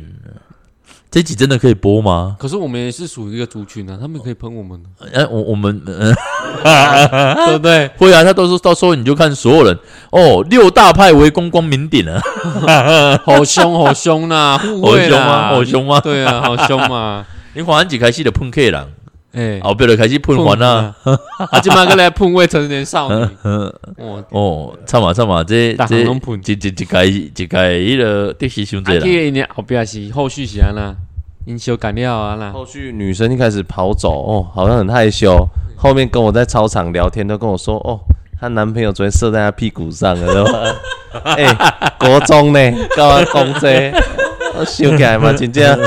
[1.11, 2.37] 这集真的可以播吗？
[2.39, 6.15] 可是我们也是属于一个族群啊，他们可以喷我们的，哎、我我们嗯、
[7.47, 7.89] 对不对？
[7.97, 9.77] 会啊，他到时候到时候你就看所有人
[10.11, 12.21] 哦，六大派围攻光明顶啊，
[13.27, 15.49] 好凶好凶呐，互好凶啊？
[15.49, 15.99] 好凶啊？
[15.99, 17.25] 对啊，好凶啊！
[17.55, 18.87] 你华安几开始的喷客人，
[19.33, 20.93] 哎，后边就开始喷环啊。
[21.51, 23.25] 啊，今麦个来喷未成年少女，
[23.97, 24.23] 哇！
[24.31, 28.99] 哦，差嘛差嘛，这大这行拢喷一一一改一改迄个的士伤啊，济啦。
[29.03, 30.95] 这个后边是后续是安啦，
[31.45, 35.47] 因修改了啊啦，后续女生就开始跑走，哦，好像很害羞。
[35.77, 37.99] 后面跟我在操场聊天，都跟我说，哦，
[38.39, 40.75] 她男朋友昨天射在她屁股上了，对吧？
[41.23, 42.59] 哎、国中呢，
[42.95, 44.03] 跟我讲这个，
[44.59, 45.79] 我想起来嘛，真正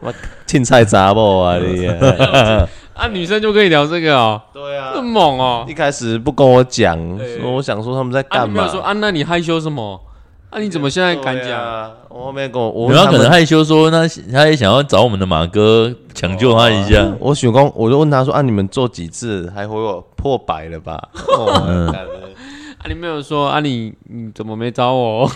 [0.00, 0.12] 我
[0.46, 2.68] 凊彩查某啊你啊！
[2.94, 5.74] 啊，女生就可以聊这个哦，对啊这么猛哦一。
[5.74, 6.96] 开始不跟我讲，
[7.40, 8.68] 说我想说他们在啊，干嘛你没有？
[8.72, 10.00] 说啊，那你害羞什么？
[10.48, 11.60] 啊，你怎么现在敢讲？
[11.60, 11.90] 啊？
[12.08, 17.06] 我后面跟我，我有没有可能害羞说，那他也想要找我们的马哥抢救他一下？
[17.20, 20.98] 我想讲，我就问他说啊，你们做几次还回我破百了吧？
[21.36, 25.30] 哦，干啊，你没有说啊，你你怎么没找我？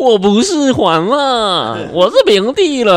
[0.00, 2.94] 我不是还了，我是平地了。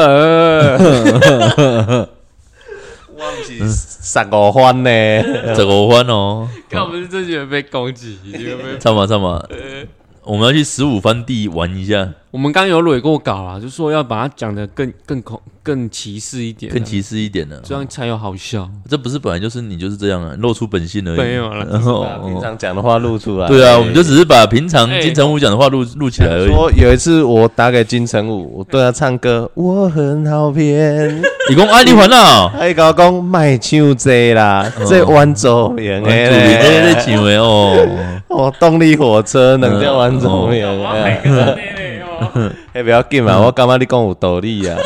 [3.15, 4.89] 我不是十五番呢。
[5.53, 8.77] 这个番哦，看我们这些人被攻击，你有没有？
[8.77, 9.43] 差嘛差嘛，
[10.23, 17.61] 我们要去十五番地玩一下，我们刚刚有蕊过稿啊，就说要把它讲的更更恐更歧视一点啊，更歧视一点呢。
[17.63, 18.67] 这样才有好笑。
[18.89, 21.17] 这不是本来就是你就是这样啊，露出本性而已。
[21.17, 23.47] 没有了然后把平常讲的话录出来。
[23.47, 26.47] 对啊，我们就只是把平常哎金城武讲的话录录起来而已。
[26.47, 32.51] 说有一次我打给金城武，我对他唱歌，我很好骗，你讲爱丽环啊？
[32.57, 37.87] 他跟我讲卖唱这啦，这弯走名的主力在咧，在唱的哦，
[38.29, 41.59] 哦，动力火车能叫弯走名的，
[42.73, 44.77] 迄不要紧嘛，我感觉你讲有道理啊，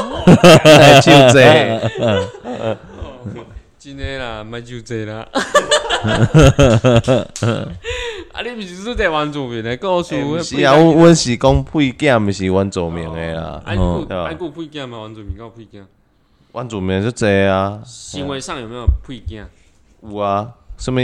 [0.66, 1.80] 卖唱这，
[3.80, 5.26] 真的啦，莫就这啦。
[8.34, 10.38] 啊，你毋是说在玩主面的告诉我？
[10.38, 14.26] 欸不是啊，阮阮是讲配件，毋是弯走名的啦，哎，哦顾对吧？
[14.30, 15.00] 哎顾配件嘛？
[15.02, 15.86] 玩主面告配件，
[16.52, 19.48] 弯走名就这啊，行为上有没有配件？
[20.02, 21.00] 有啊，什物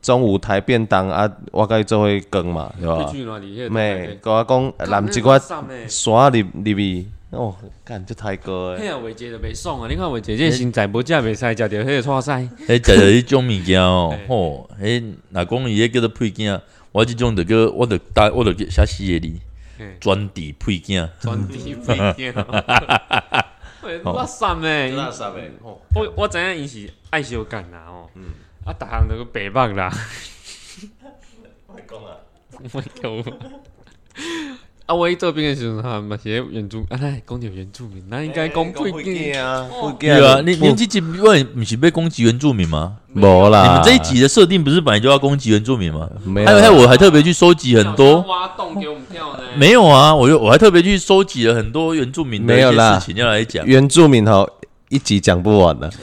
[0.00, 3.12] 中午台便当啊，我甲伊做伙羹嘛，对吧会？
[3.12, 3.68] 去哪里？
[3.68, 5.38] 妹，甲我讲南一寡
[5.88, 7.54] 山入入去，哦，
[7.84, 9.88] 干这太高诶，嘿啊，伟杰就袂爽啊！
[9.90, 12.48] 你看伟杰这身材无食袂使，食着迄个 错赛。
[12.66, 16.60] 迄食着迄种物件哦 嘿，吼，迄若讲伊迄叫做配件，
[16.92, 19.32] 我即种着叫我着搭我着写四个字，
[20.00, 21.10] 专底配件。
[21.20, 22.32] 专治配件。
[23.82, 24.90] 喂，我散诶！
[25.12, 25.50] 啥诶？
[25.62, 28.10] 我我知影伊是爱修感啦吼。
[28.68, 29.90] 啊，逐项都个白目啦。
[31.68, 32.20] 我讲啊，
[32.74, 33.34] 我讲。
[34.84, 39.42] 啊，我去做兵的时候，哈，嘛是原住，啊，咱讲着原住民，那应该讲配件。
[39.42, 42.98] 啊，配件对啊，你你这集问不是被攻击原住民吗？
[43.14, 46.06] 无啦，你们这一集的设定不是本来就要攻击原住民吗？
[46.26, 48.20] 没还有还有，我还特别去收集很多。
[48.22, 49.44] 挖洞给我们跳呢。
[49.56, 53.64] 没有啊，我就我还特别去收集了很多原住民的一些没有啦事情要来讲。
[53.64, 54.46] 原住民吼
[54.88, 55.98] 一集讲不完的，是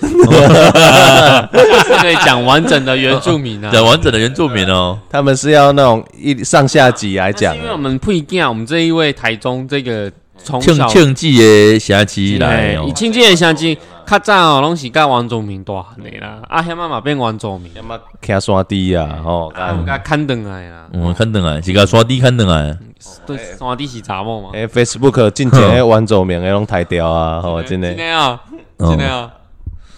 [1.98, 3.72] 可以讲完整的原住民啊。
[3.72, 7.56] 讲完整的原住民哦，他们是要那种一上下集来讲。
[7.56, 19.52] 因为我们配件，我们这一位台中这个从庆小庆记的辖期来以亲戚的相机，较早哦拢是甲王祖明大汉的啦，啊，遐嘛嘛变王祖明，要么骑山地啊，吼，
[19.86, 22.78] 甲砍断来啦，我看等来，是甲刷地看等来，
[23.26, 28.40] 对，山底是查某嘛，诶，Facebook 进前 诶王祖名诶拢抬掉啊，吼，真的啊，
[28.80, 29.34] 真的啊，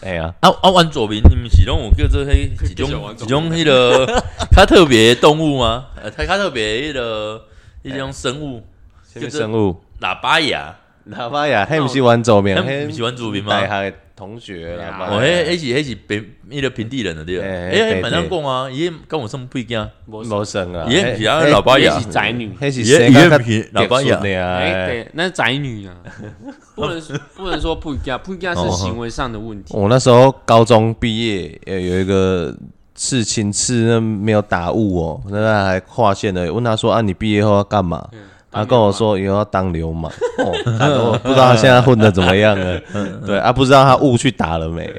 [0.01, 4.23] 哎呀，啊啊，玩左边，你们是拢有叫做迄一种一种迄个
[4.55, 5.87] 较特别的动物吗？
[6.01, 7.45] 呃，它较特别的迄个
[7.83, 8.63] 一种生物，
[9.11, 9.75] 什么生物？
[9.99, 10.75] 喇叭牙，
[11.09, 13.59] 喇叭牙，迄毋是玩走名，那不是玩左边吗？
[13.59, 17.45] 大学同学啦，啊哦，迄迄是迄是平迄个平地人的对吧？
[17.45, 19.87] 哎哎，对蛮难讲啊，伊跟我什么不一样？
[20.07, 25.93] 无无生啊，伊迄是啊老爸呀是，宅女，迄是也生较也是老爸呀特殊的啊，哎，哎对，那是宅女啊，
[26.75, 29.75] 不能说不能说不一样，不一样是行为上的问题。
[29.77, 32.51] 我那时候高中毕业，呃，有一个
[32.95, 36.51] 刺青刺那没有打雾哦，那还划线的。
[36.51, 38.09] 问他说啊，你毕业后要干嘛？
[38.51, 40.11] 他跟我说以后要当流氓。
[40.39, 42.79] 哦，看我不知道他现在混的怎么样了。
[43.25, 44.91] 对啊，不知道他误去打了没？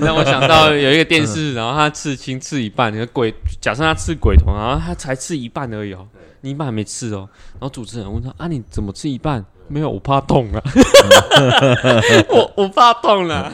[0.00, 6.06] 让我想到有一个电视，然后他刺青刺一半，那个鬼，假设他刺鬼头，然后他才刺一半而已哦，
[6.42, 7.28] 你一半还没刺哦。
[7.54, 9.44] 然后主持人问他啊，你怎么刺一半？
[9.68, 10.62] 没有，我怕痛啊，
[12.28, 13.50] 我我怕痛了。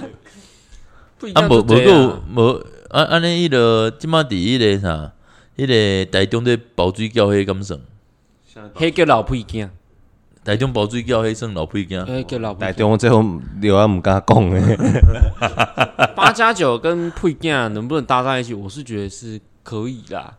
[1.19, 5.13] 不一啊，样无无就这样个无啊，安尼迄个即马伫迄个啥，
[5.57, 7.79] 迄个台中的包水饺迄敢算？
[8.75, 9.69] 迄叫老屁囝，
[10.45, 12.05] 台中包水饺迄算老屁囝。
[12.05, 12.61] 迄叫老屁。
[12.61, 13.25] 台中最后
[13.61, 14.77] 留啊唔敢讲诶，
[16.15, 18.55] 八加九跟配件能不能搭在一起？
[18.55, 20.35] 我是觉得是可以啦，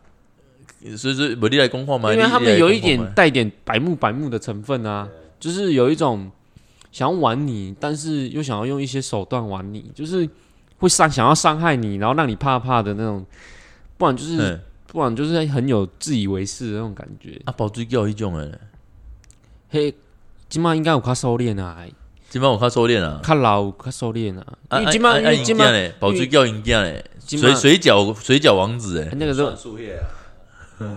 [0.98, 2.12] 所以说，无你来讲话嘛？
[2.12, 5.08] 因为他们有一点带点白目白目的成分啊，
[5.40, 6.32] 就是有一种
[6.92, 10.28] 想要玩你，但是又想要用一些手段玩你，就是
[10.80, 13.26] 会伤想要伤害你，然后让你怕怕的那种，
[13.98, 14.60] 不然就是嗯
[14.92, 17.40] 不然就是很有自以为是的那种感觉。
[17.46, 18.52] 啊，包水饺迄种诶，
[19.70, 19.94] 嘿，
[20.50, 21.78] 今晚应该有较收敛啊，
[22.30, 23.22] 即摆有较收敛啊。
[23.24, 29.10] 较老有较收敛啊，啊因为今晚因为今晚咧，包水饺因囝嘞，水水饺水饺王子诶。
[29.16, 29.52] 那个时候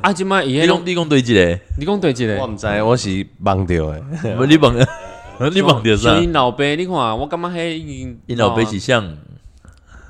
[0.01, 2.47] 啊，今晚伊迄种你讲你讲对一个，你讲对一个我。
[2.47, 4.03] 唔知，我是忘掉诶。
[4.39, 4.75] 无 你忘
[5.53, 6.23] 你忘掉啥像？
[6.23, 9.17] 因老爸，你看，我感觉迄因老爸是像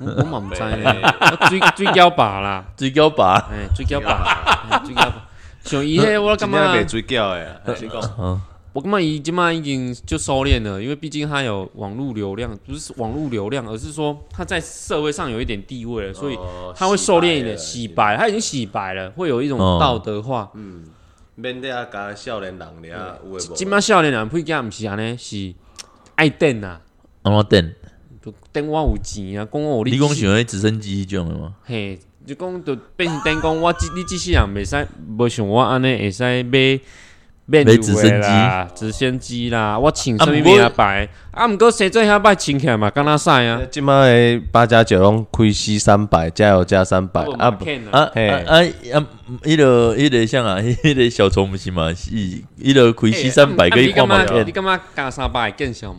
[0.05, 0.85] 我我嘛毋知咧，
[1.19, 5.27] 我水水饺爸啦，水饺爸，哎，水饺爸，嘿水饺爸。
[5.63, 8.41] 像伊迄， 我感觉，水饺诶， 先讲
[8.73, 16.37] 我感觉伊即摆已经就收敛了，因为毕竟他有网络流量，不是网络流量，而是说他在社会上有一点地位了，所以
[16.75, 20.49] 他会收敛一点，洗白，他已经洗白了，会有一种哦道德化。
[20.55, 20.83] 嗯。
[21.35, 23.55] 免得啊，甲少年人俩有诶无？
[23.55, 25.53] 即摆少年人配件毋是安尼，是
[26.15, 26.79] 爱等啊，
[27.23, 27.73] 安怎等？
[28.23, 31.53] 就等我有钱啊，讲我有你讲想迄直升机迄种的吗？
[31.65, 36.79] 嘿，就讲就变成等讲，我即你即世人袂使，无像我安尼会使买
[37.45, 41.09] 买买直升机啦、直升机啦，我穿什么啊不过名牌？
[41.31, 47.51] 啊，毋过生做遐摆穿起来嘛，敢若使啊，即摆诶八加九拢开 C 三百，加油加三百啊！
[47.51, 48.55] 不啊啊嘿啊
[48.93, 49.05] 啊！
[49.41, 51.93] 迄个迄个像啊，迄个小虫不是嘛？
[51.93, 54.43] 是迄个开 C 三百可以看嘛嘛？？
[54.45, 55.91] 你感觉加三百会更小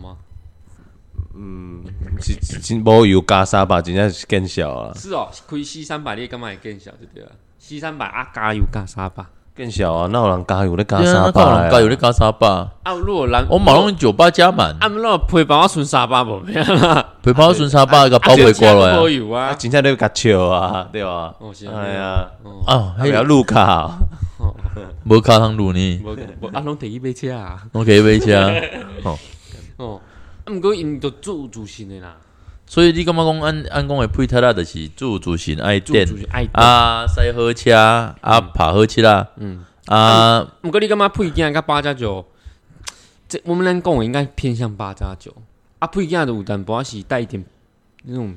[1.39, 1.81] 吗？
[2.21, 7.31] 是真无油加三百，真正是更小啊，是哦，开 C 三百你感觉会更小就对了。
[7.59, 9.25] C 三百啊，加油加三百
[9.57, 10.09] 更小啊！
[10.09, 12.47] 哪有人加油咧加三那靠人百加油咧加三百，
[12.83, 19.11] 啊，如果人我马龙酒吧加满，啊，如果陪伴我存三百无咩啦，陪跑顺三百个包回过来无啊！
[19.11, 21.35] 油啊，真正咧甲笑啊，对吧？
[21.39, 22.27] 哦是哎呀，
[22.67, 23.91] 啊，还要迄路卡，
[25.05, 27.63] 无卡通路呢，无无啊，拢第一杯车啊。
[27.73, 28.37] 我第一杯车。
[29.05, 29.19] 哦
[29.77, 30.01] 哦，
[30.45, 32.17] 啊，毋过因都自有自信的啦，
[32.67, 36.07] 所以你感觉讲按按讲的配套啦，就是自主自信爱电。
[36.53, 36.63] 啊。
[36.63, 42.25] 啊，赛好车啊，爬好车啦，嗯，啊，毋过你感觉配件甲八加九，
[43.29, 45.35] 这我们咱讲的应该偏向八加九。
[45.79, 47.45] 啊，配件的有淡薄仔是带一点
[48.05, 48.37] 那种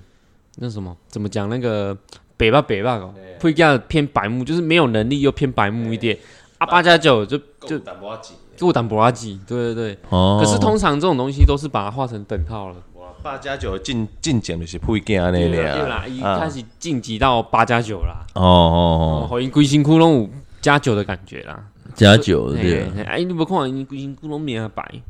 [0.56, 1.96] 那什么，怎么讲那个
[2.36, 6.18] 北吧北吧哦，配件偏白目，就是没有能力又偏白目一点。
[6.58, 9.98] 啊，八加九就就淡薄仔够淡薄仔几，对对对。
[10.10, 12.76] 哦，可是通常这种东西都是把它画成等号了。
[13.24, 20.30] 八加九进进前就是配件安尼对俩，啦，一啊开始晋级到八加九啦，哦哦哦，好，因规身窟窿有
[20.62, 21.54] 加九的感觉啦。
[21.86, 22.86] 哦，加九对。
[23.06, 25.02] 哎，你无看因规身窟窿面啊白，嘿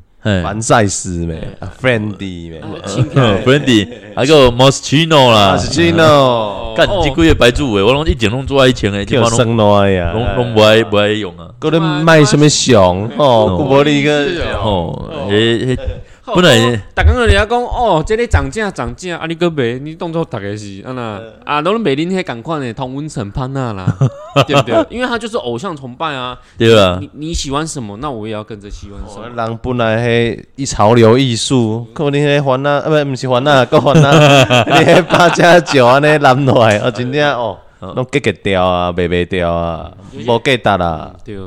[0.44, 1.38] 凡赛斯咩？
[1.60, 3.24] 啊，Friendy 咩，轻飘。
[3.24, 5.58] 嗯，Brandy，还有 Moschino 啦。
[5.58, 11.50] Schino 干这几个白住诶，我拢一整拢做爱情诶，基叫本上拢生挪呀，拢拢不爱不爱用啊。
[11.58, 13.10] 搁咧卖什么熊？
[13.18, 14.26] 哦，古伯利个
[14.62, 15.76] 哦哦，诶，
[16.28, 23.86] 迄本来逐工人家讲哦，这个涨价涨价，啊，你个卖，你当做逐个是啊那啊，拢卖恁迄共款的同温层潘娜啦，
[24.46, 24.86] 对不对？
[24.90, 29.30] 因为他就是偶像崇拜啊，对啊，你你喜欢什么，那我也要跟着喜欢什么。
[29.36, 39.92] 人本来迄一潮流艺术，可能迄环啊，啊不，毋是环啊， 个环啊，你迄八加九安尼揽落来，哦，真正哦，拢结结掉啊，卖卖掉啊，
[40.28, 41.38] 无价值啦，对，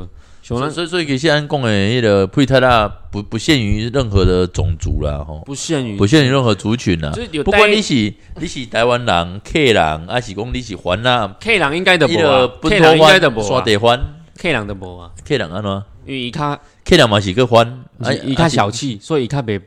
[0.41, 7.13] 所以所以其实按讲诶，迄个佩特拉不不限于任何的种族啦，吼，不限于不限于任何族群啦。
[7.45, 7.93] 不管带你是
[8.39, 13.99] 你是台湾人、客人，还是讲你是环啊，客人应该的无迄个啊本，K 人应该的无啊沙地环、
[14.37, 15.83] ，K 人的无啊，客人安怎？
[16.05, 19.61] 因为伊较客人嘛是个环，啊伊较小气，所以伊较袂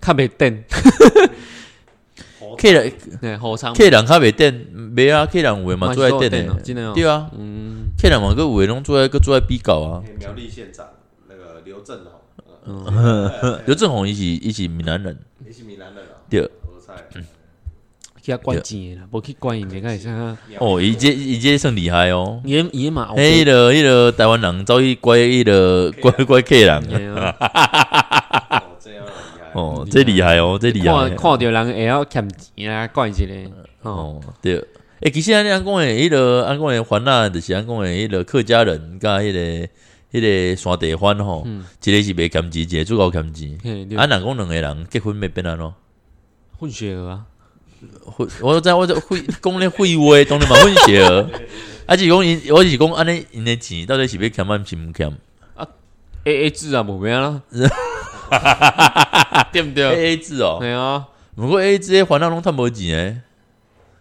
[0.00, 0.62] 较袂等。
[2.56, 10.02] 客人对，后场客人较袂等，袂啊，客人有诶嘛做在等诶，真的哦，对啊，嗯，客人嘛个有诶拢做在个做在比较啊。
[10.20, 10.86] 苗栗县长
[11.28, 15.18] 那个刘正宏，刘正宏伊是伊是闽南人，
[15.48, 16.20] 伊是闽南人啊？
[16.28, 16.94] 对，我猜。
[18.22, 22.42] 去遐管钱的啦，无去管伊，袂个会啥，哦，伊这伊这算厉害哦。
[22.44, 27.36] 伊伊嘛，迄个迄个台湾人走去拐迄个拐拐客人，嘿啊
[28.50, 29.45] 哦，这样厉害。
[29.56, 31.16] 哦，这厉害哦，这厉害看。
[31.16, 33.34] 看着人会晓欠钱啊，怪一个，
[33.82, 34.62] 哦，哦，对。
[35.00, 39.68] 诶，其实安尼讲诶，迄个安讲诶，番啊，就是安讲诶，迄个客家人甲迄个
[40.12, 41.46] 迄个山地番吼，
[41.84, 43.52] 一个是袂欠钱，一个主要欠钱。
[43.98, 45.74] 啊，若讲两个人结婚要变安咯？
[46.58, 47.26] 混血儿啊，
[48.04, 51.28] 会，我知我这会讲咧废话，当然嘛混血儿。
[51.84, 55.12] 啊，是讲因，我是讲安尼，因诶钱到底是要欠还是毋欠
[56.24, 57.42] A A 制啊，无变啦，
[59.52, 63.20] 对不对？？A A 制哦，系啊，不过 A A 制诶烦恼拢趁无钱诶。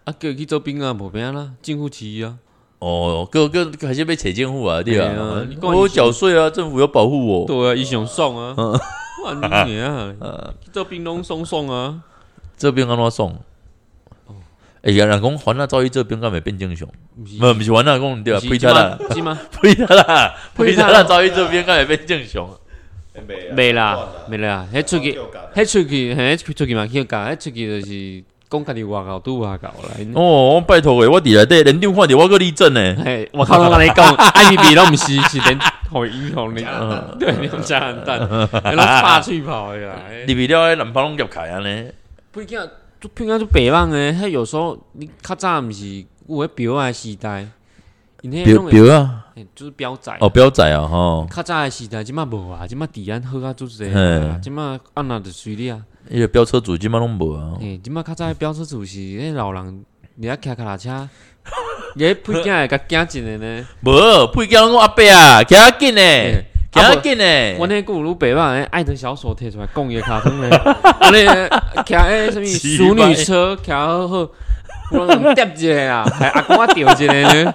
[0.05, 2.35] 啊，叫伊去做兵啊，无变啦，进户期啊，
[2.79, 7.47] 哦，个个还是被扯监护啊，对对啊啊你，讲我有缴税啊，政府有保护我。
[7.47, 8.55] 对啊，伊上爽啊，
[9.23, 9.33] 哇
[9.65, 10.13] 你啊，
[10.63, 12.01] 去做兵拢送送啊，
[12.57, 13.35] 这兵安怎送？
[14.83, 16.87] 哎呀，人讲还那遭遇这边敢会变正常？
[17.17, 19.39] 毋是没不是还那讲对啊，是呸他啦，是吗？
[19.59, 22.47] 呸他啦，呸他啦，早伊这边敢会变正常？
[23.55, 23.97] 袂啦，
[24.29, 25.17] 袂啦，迄出去，
[25.55, 29.91] 迄出去， 迄出去嘛去教，迄出去就是讲家己外口拄外口啦。
[30.13, 32.95] 哦，我拜托诶，我伫内底连电看着我个立正呢。
[33.03, 35.59] 嘿，我靠，我跟你讲，I P B 拢毋是，是连
[35.89, 36.65] 互英雄你，
[37.19, 39.95] 对，你用加蛋蛋，拢拍喙跑诶啦。
[40.27, 41.91] 入去了，迄南方拢夹开安尼。
[42.31, 42.59] 不一定，
[42.99, 47.47] 就不应该就白网诶，迄有时候你较早毋是有迄表诶时代，
[48.21, 50.15] 因迄表种表啊，嘿就是表仔。
[50.21, 55.81] 哦表仔啊，吼，较早诶时代，即摆无啊，即摆治安好啊，足济嘿啊，即摆按哪就随你啊。
[56.09, 57.53] 迄个飙车主即满拢无啊。
[57.59, 59.83] 嘿，即摆较早诶飙车主是迄老人，
[60.15, 61.09] 你啊骑脚踏车，
[61.95, 63.67] 你迄配件会甲惊进诶呢。
[63.83, 63.91] 无，
[64.33, 67.55] 配叫我阿伯啊，行较紧呢，嘿行较紧诶。
[67.57, 70.49] 阮迄古鲁北网诶爱的小手摕出来讲伊诶卡通诶，
[71.01, 71.17] 安尼
[71.85, 74.29] 骑迄什物奇淑女车，骑好好，
[74.91, 77.53] 我人叠一个啊， 还阿公啊吊一个呢，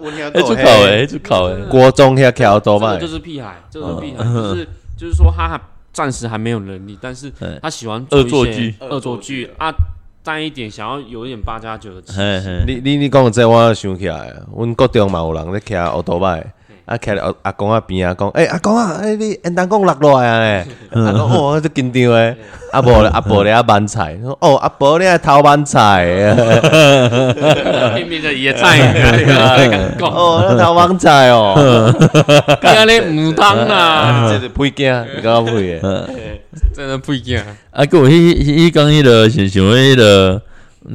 [0.00, 1.62] 我听迄出口诶，迄出口诶。
[1.68, 5.60] 国中遐桥多嘛这个就，是屁孩，就是屁孩，就是就是说他还
[5.92, 8.74] 暂时还没有能力，但是嗯他喜欢恶作剧。
[8.80, 9.50] 恶作剧。
[9.58, 9.72] 啊，
[10.22, 12.64] 带一点想要有一点八加九的气息。
[12.66, 16.44] 你你你讲这我想起来，阮国中嘛有人咧骑奥多摆，
[16.86, 22.36] 啊骑阿阿公啊边啊讲，诶阿公啊，诶你因当讲落落来啊咧，阿公 哦，这紧张诶，
[22.72, 26.04] 阿伯咧阿伯咧啊慢菜，说哦阿伯咧偷慢菜，
[27.96, 28.78] 拼命的野菜，
[29.98, 30.10] 讲。
[30.10, 31.90] 哦那偷慢菜哦，
[32.60, 36.08] 干咧唔通 啦，这是配件，你讲配的，
[36.74, 37.42] 真的不一样。
[37.70, 40.42] 啊，个迄迄迄讲迄个想想迄个，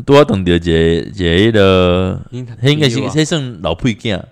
[0.05, 4.17] 拄啊碰着一个一个迄个，迄应该是迄算老配件。
[4.19, 4.23] 嘿，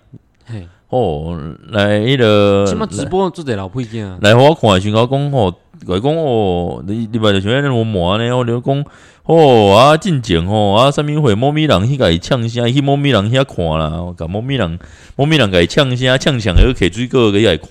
[0.90, 4.18] 哦，来迄个起码直播做得老配件啊。
[4.22, 5.54] 来互我看诶时候，我讲吼，
[5.86, 8.84] 我讲哦，你你嘛就像迄种魔呢，我就讲
[9.24, 14.78] 哦啊，进前吼啊，啥物会猫咪人迄个伊唱声，去猫咪人遐看啦，甲猫咪人
[15.14, 17.68] 猫咪人甲伊唱声，唱响个摕水果个伊来看。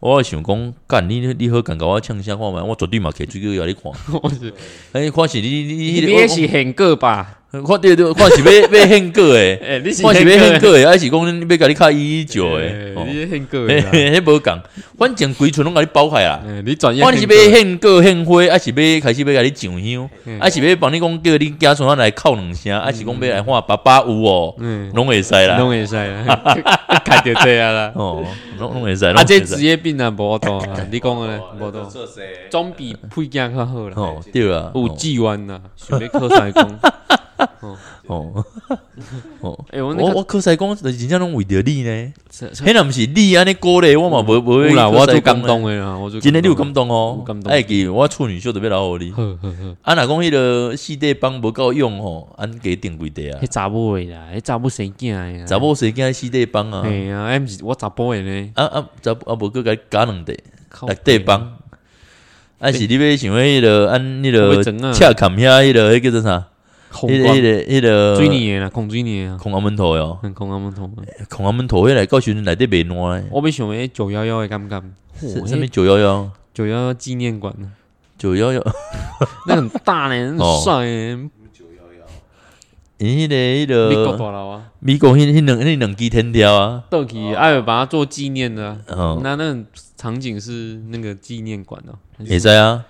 [0.00, 4.52] 我想讲，干你你好，干甲我唱声看觅，我绝对嘛摕水果甲你看。
[4.92, 7.38] 哎，看是你你你你也是很过吧？
[7.62, 12.92] 看对对，看是要 要献果诶，哎， 你是看是要献个果诶，还是讲你要甲你较一九诶？
[12.96, 14.58] 哦你很个嘿嘿， 迄无共，
[14.98, 16.40] 反正规村拢甲你包开啦。
[16.46, 25.58] 哎，你专业我是要献果献花，还是要开始要甲你上香，嗯还是要帮你讲叫你家孙仔来哭两声，还是讲要来喊爸爸有哦，嗯，拢会使啦。
[25.58, 27.92] 拢会使啦，开着这啊啦。
[27.94, 28.24] 哦，
[28.58, 29.04] 拢拢会使。
[29.06, 32.22] 啊，这职业病啊，无多啊，你讲诶，无多，这谁？
[32.50, 33.94] 总比配件较好啦。
[33.96, 36.78] 哦，对啊，有志愿啊，想要靠山工。
[37.60, 37.76] 哦
[39.40, 42.12] 哦， 哎，我那个我我科西讲，就是真正拢为着你呢。
[42.30, 49.10] 是是迄若毋是你安尼鼓励，我嘛无无有啦，我做做感动诶啦，我做今天你有感动哦有感，动哎记我处女秀特别老互你。
[49.10, 53.46] 呵呵呵，啊，若讲迄个四地帮无够用吼，安加定几地啊迄？
[53.48, 55.46] 查某诶啦，迄查某生囝诶啦。
[55.46, 56.82] 查某谁惊四地帮啊？
[56.84, 60.36] 嘿啊，哎，毋是我查甫诶呢，啊啊，查啊无个甲加两地，
[60.68, 61.40] 靠六地帮。
[62.60, 66.46] 啊是你要想要迄个按迄个会整啊恰坎遐迄个迄叫做啥？
[66.94, 70.88] 红光迄个迄个迄个水泥诶啦，空水泥啊，空阿门头哟，很空阿门头。
[71.28, 73.28] 空阿门头迄来到时阵内底袂烂诶。
[73.32, 74.82] 我要想迄九幺幺诶感觉，
[75.20, 76.30] 是什么九幺幺？
[76.54, 77.68] 九幺幺纪念馆呢，
[78.16, 78.64] 九幺幺，
[79.48, 81.18] 那很大呢，很哦帅诶，
[82.98, 88.78] 因迄个迄美国大楼啊，美国迄迄两迄两支天条啊，倒去爱把它做纪念的啊。
[88.86, 89.66] 哦，那那种
[89.96, 92.84] 场景是那个纪念馆哦，会使啊。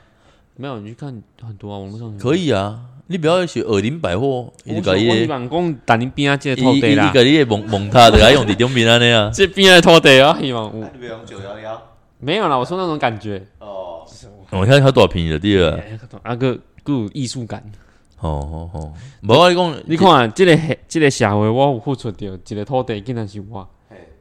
[0.57, 7.11] 没有，你去看很多啊，网络上可以啊，你不要去二林百货，伊就甲伊我是的，讲讲，但你边啊这个伊伊土地啦。
[7.11, 9.30] 伊，甲你的蒙蒙他的，甲用伫中面安尼啊。
[9.34, 10.66] 这边的土地啊，希望。
[10.66, 11.82] 我你不用九幺幺？
[12.20, 14.07] 没有啦，我说那种感觉，哦，
[14.50, 14.64] 我。
[14.64, 15.78] 看他多少便宜的对了。
[16.22, 17.62] 啊个更有艺术感。
[18.20, 18.92] 哦哦哦，
[19.22, 23.68] 无我跟你讲，你看，这个社这个社会，我有付出掉一个土地，竟然是我，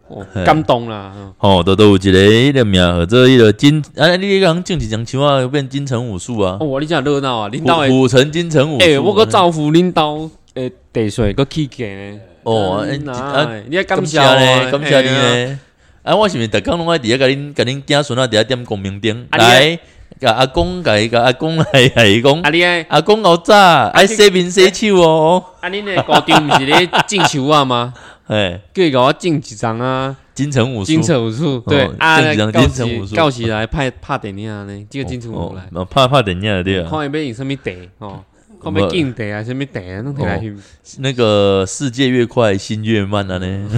[0.08, 1.12] 哦，感动啦。
[1.16, 8.86] 嗯哦，都都有一个迄个名号做迄个金，啊，你讲种一张树啊，变金城武术啊哦，，我你讲热闹啊，领导虎的，虎城金城武术。
[8.86, 12.20] 诶，我个造福领导诶地税个起价呢。
[12.43, 15.60] 哦，嗯哎呐啊，你要感感谢我谢呢，感谢你嘿啊呢。
[16.04, 19.80] 啊，我是毋是逐工拢爱伫遐甲恁甲恁囝孙啊，伫遐点光明灯，啊你来，
[20.20, 23.56] 甲阿公甲伊甲阿公来来讲啊，，你诶，阿公老早
[23.93, 27.93] 爱洗面洗手哦，啊，恁诶高中毋是咧种树啊吗？
[28.34, 33.05] 哎，叫伊甲我进一张啊，金城武术，金城武术，对哦啊，进一张告金城武术。
[33.05, 38.23] 起告起来拍拍电影呢，这个金城武哦来，哦拍拍电影对啊，看伊要用什么地哦，
[38.59, 40.57] 看要进地啊，什么地啊，弄起来去。
[40.97, 43.69] 那个世界越快，心越慢啊呢。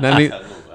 [0.00, 0.30] 那你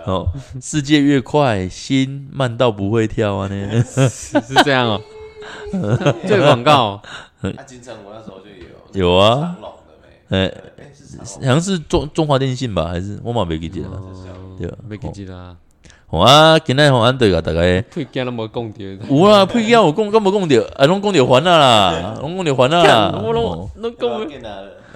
[0.05, 0.27] 哦，
[0.61, 3.83] 世界越快，心 慢到不会跳啊呢。
[3.83, 5.01] 是是这样哦，
[6.27, 7.01] 这个广告
[7.41, 9.57] 那 金城武那时候就有有啊，
[10.29, 10.51] 哎，
[11.19, 14.01] 好像是中中华电信吧，还是我嘛没记得了。
[14.57, 15.55] 对没记得啦，
[16.07, 18.87] 好啊，今仔吼，安对个大概配件都无讲掉。
[19.09, 23.19] 有啦，配件有讲，敢无讲着，啊，拢讲着还啊啦，拢讲着还啊啦。
[23.23, 23.43] 我哦拢
[23.75, 24.27] 拢？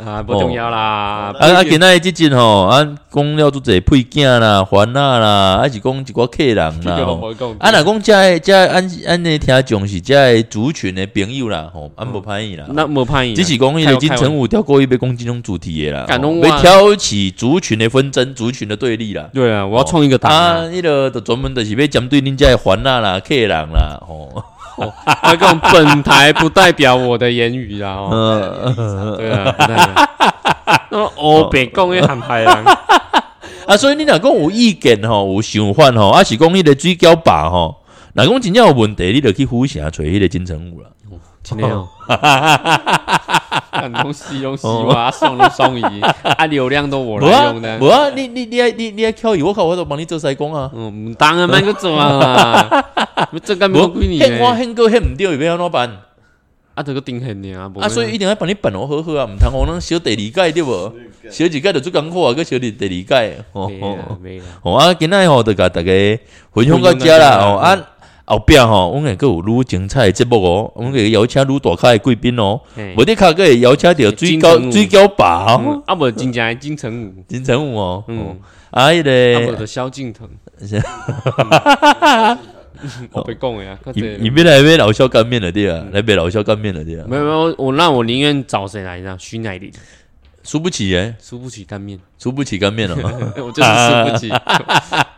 [0.05, 0.77] 啊，不重要啦。
[0.77, 6.95] 啊啊，今仔即阵吼，啊讲了做者配件啦、还啊啦，还是讲一寡客人啦。
[7.59, 12.65] 啊，若讲遮的遮的咱咱的听众是遮的族群的朋友啦，吼，啊无歹意啦。
[12.69, 19.29] 那无歹意，只是讲迄个金城武挑过一杯攻击种主题的啦，吼感动我要挑起族群的纷争、族群的对立啦。
[19.33, 20.63] 对啊，我要创一个党啊，啊！
[20.71, 24.43] 迄个就专门就是要针对恁遮的还啊啦、客人啦，吼。
[25.05, 27.89] 他讲本台不代表我的言语啦。
[27.89, 30.09] 哦，嗯，对啊，不代表。
[30.91, 32.51] 那欧北讲迄含牌人，
[33.67, 40.89] 啊，所以你若讲有意见吼，有想法吼，啊是讲迄个水饺吧吼，若讲真正有问题，你就去虎城找迄个金城武啦。
[41.43, 41.87] 真的哦。
[44.03, 47.87] 东西东西哇，送都送伊，啊流量都我来用的，无。
[47.87, 50.69] 啊，你你你爱你你爱挑伊，我靠，我都帮你做西工啊。
[50.75, 52.83] 嗯，当然蛮个做 啊，
[53.43, 55.89] 这个没有几年献我呢，献个献毋对，要安怎办？
[56.73, 60.93] 啊这个顶很呢啊，啊，所以一定要帮你本好好好啊，毋通互咱小第二届对无？
[61.29, 62.89] 小一届就做艰苦啊，个小第第二
[63.23, 63.43] 届。
[63.53, 65.91] 哦哦没啦，哦啊，今仔吼，就甲大家
[66.53, 67.37] 分享到遮啦。
[67.41, 67.77] 哦啊，
[68.31, 72.59] 后壁吼，阮会阁有愈精彩诶节目哦，阮会邀请愈大咖诶贵宾哦。
[72.75, 72.93] 嘿。
[72.97, 74.71] 无得卡个会邀请到水金饺城武。
[74.71, 78.03] 水饺爸哦，嗯啊无真正的金城武， 金城武哦。
[78.07, 78.39] 嗯嗯，
[78.71, 80.27] 啊，迄个啊无的萧敬腾，
[83.11, 87.05] 我被讲诶啊，较伊侪伊要来买老肖干面了对啊，来买老肖干面了对啊。
[87.07, 89.15] 没有没有，我那我宁愿找谁来呢？
[89.19, 89.71] 徐乃麟，
[90.43, 92.95] 输不起诶，输不起干面，输不起干面哦。
[93.37, 94.31] 我就是输不起，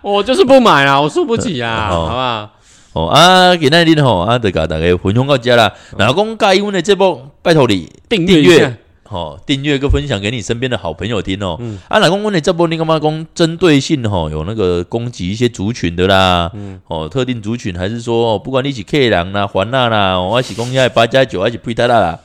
[0.02, 2.08] 我就是不买啊，我输不起啊，哦。
[2.08, 2.50] 好不好？
[2.94, 5.74] 哦啊，今仔日吼啊，就甲大家分享到遮啦。
[5.98, 11.58] 若讲介意阮的节目，拜托你订订阅吼，订阅跟分享给你身边的好朋友听哦。
[11.60, 22.20] 嗯啊，若讲阮的这波你干嘛讲针对性吼，有那个攻击一些族群的啦，嗯哦，特定族群，还是说、哦不管你是客人啦、还啦啦，哦，还是讲遐八加九，还是配搭啦，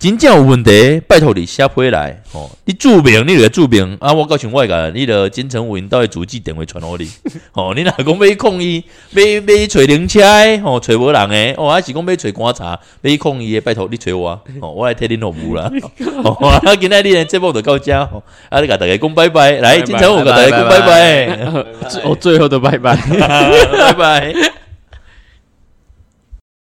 [0.00, 2.48] 真正有问题，拜托你写批来哦。
[2.64, 7.06] 你注明，你就注明啊，我告诉我个，你的金城武引导的主机电话传互你。
[7.52, 8.82] 哦，你若讲要去抗议，
[9.12, 14.30] 要要去找灵车的，哦，找无人诶，哦，还是讲要找观察，要去抗议的，拜托你找我，
[14.62, 15.70] 哦，我来替恁服务啦。
[16.24, 21.26] 哦，啊，今仔日的节目就到遮，哦，啊，你甲大家讲拜拜，来，金城武甲大家讲拜拜，
[21.90, 22.96] 最哦最后的拜拜。
[22.96, 24.34] 拜拜。